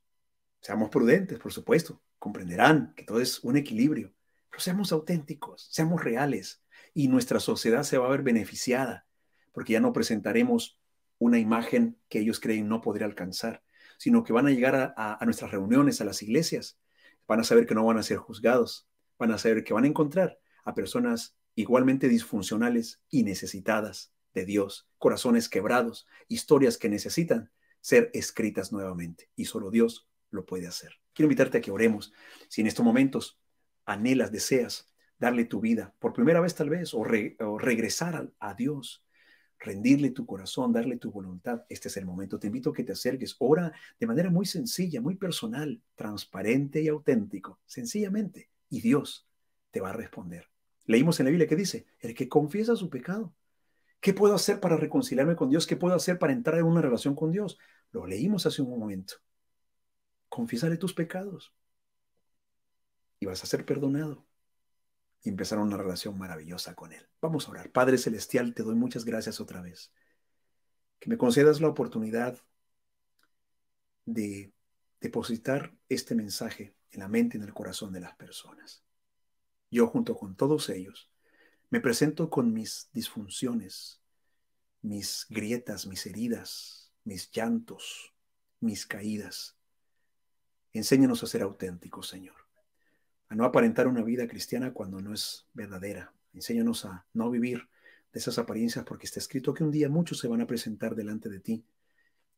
[0.59, 4.13] Seamos prudentes, por supuesto comprenderán que todo es un equilibrio.
[4.49, 6.63] Pero seamos auténticos, seamos reales
[6.93, 9.05] y nuestra sociedad se va a ver beneficiada
[9.51, 10.79] porque ya no presentaremos
[11.19, 13.61] una imagen que ellos creen no podría alcanzar,
[13.97, 16.79] sino que van a llegar a, a, nuestras reuniones, a las iglesias,
[17.27, 18.87] van a saber que no van a ser juzgados,
[19.19, 24.87] van a saber que van a encontrar a personas igualmente disfuncionales y necesitadas de Dios,
[24.97, 27.51] corazones quebrados, historias que necesitan
[27.81, 31.02] ser escritas nuevamente y solo Dios lo puede hacer.
[31.13, 32.13] Quiero invitarte a que oremos.
[32.47, 33.39] Si en estos momentos
[33.85, 34.87] anhelas, deseas
[35.19, 39.05] darle tu vida, por primera vez tal vez, o, regresar a, Dios,
[39.59, 42.39] rendirle tu corazón, darle tu voluntad, este es el momento.
[42.39, 43.35] Te invito a que te acerques.
[43.39, 48.49] Ora de manera muy sencilla, muy personal, transparente y auténtico, sencillamente.
[48.69, 49.27] Y Dios
[49.71, 50.49] te va a responder.
[50.85, 53.33] Leímos en la Biblia que dice, el que confiesa su pecado.
[54.01, 55.65] ¿Qué puedo hacer para reconciliarme con Dios?
[55.65, 57.57] ¿Qué puedo hacer para entrar en una relación con Dios?
[57.91, 59.15] Lo leímos hace un momento
[60.33, 61.53] confiésale tus pecados
[63.19, 64.25] y vas a ser perdonado
[65.21, 67.07] y empezar una relación maravillosa con Él.
[67.21, 67.71] Vamos a orar.
[67.71, 69.93] Padre Celestial, te doy muchas gracias otra vez.
[70.97, 72.41] Que me concedas la oportunidad
[74.05, 74.51] de
[74.99, 78.83] depositar este mensaje en la mente y en el corazón de las personas.
[79.69, 81.11] Yo junto con todos ellos
[81.69, 84.01] me presento con mis disfunciones,
[84.81, 88.15] mis grietas, mis heridas, mis llantos,
[88.59, 89.59] mis caídas.
[90.73, 92.35] Enséñanos a ser auténticos, Señor,
[93.29, 96.11] a no aparentar una vida cristiana cuando no es verdadera.
[96.33, 97.69] Enséñanos a no vivir
[98.11, 101.29] de esas apariencias porque está escrito que un día muchos se van a presentar delante
[101.29, 101.63] de ti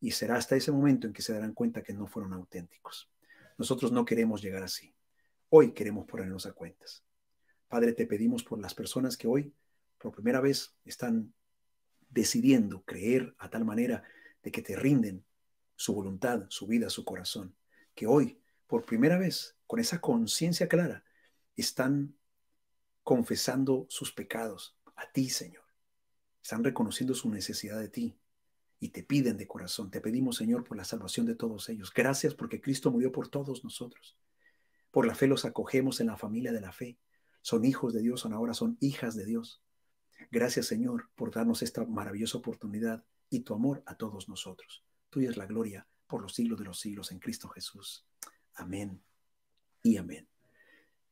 [0.02, 3.10] y será hasta ese momento en que se darán cuenta que no fueron auténticos.
[3.56, 4.94] Nosotros no queremos llegar así.
[5.48, 7.02] Hoy queremos ponernos a cuentas.
[7.68, 9.54] Padre, te pedimos por las personas que hoy,
[9.96, 11.32] por primera vez, están
[12.10, 14.04] decidiendo creer a tal manera
[14.42, 15.24] de que te rinden
[15.74, 17.54] su voluntad, su vida, su corazón,
[17.96, 21.02] que hoy, por primera vez, con esa conciencia clara,
[21.56, 22.14] están
[23.02, 25.64] confesando sus pecados a ti, Señor.
[26.42, 28.20] Están reconociendo su necesidad de ti
[28.78, 29.90] y te piden de corazón.
[29.90, 31.92] Te pedimos, Señor, por la salvación de todos ellos.
[31.92, 34.18] Gracias porque Cristo murió por todos nosotros.
[34.90, 36.98] Por la fe los acogemos en la familia de la fe.
[37.40, 39.62] Son hijos de Dios, son ahora son hijas de Dios.
[40.30, 44.84] Gracias, Señor, por darnos esta maravillosa oportunidad y tu amor a todos nosotros.
[45.08, 48.06] Tuya es la gloria por los siglos de los siglos en Cristo Jesús.
[48.54, 49.00] Amén
[49.82, 50.28] y amén.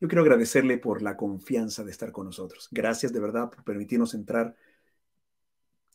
[0.00, 2.68] Yo quiero agradecerle por la confianza de estar con nosotros.
[2.70, 4.54] Gracias de verdad por permitirnos entrar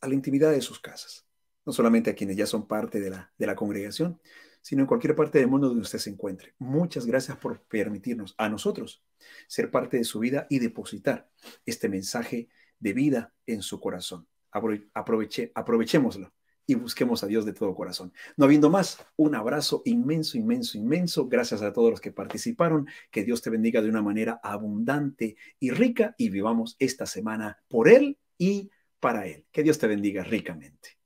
[0.02, 1.26] a la intimidad de sus casas.
[1.66, 4.20] No solamente a quienes ya son parte de la, de la congregación,
[4.62, 6.56] sino en cualquier parte del mundo donde usted se encuentre.
[6.58, 9.04] Muchas gracias por permitirnos a nosotros
[9.48, 11.30] ser parte de su vida y depositar
[11.66, 14.28] este mensaje de vida en su corazón.
[14.52, 16.34] Aproveche, aprovechémoslo
[16.70, 18.14] y busquemos a Dios de todo corazón.
[18.38, 21.28] No habiendo más, un abrazo inmenso, inmenso, inmenso.
[21.28, 22.88] Gracias a todos los que participaron.
[23.10, 27.90] Que Dios te bendiga de una manera abundante y rica y vivamos esta semana por
[27.90, 29.48] Él y para Él.
[29.52, 30.99] Que Dios te bendiga ricamente.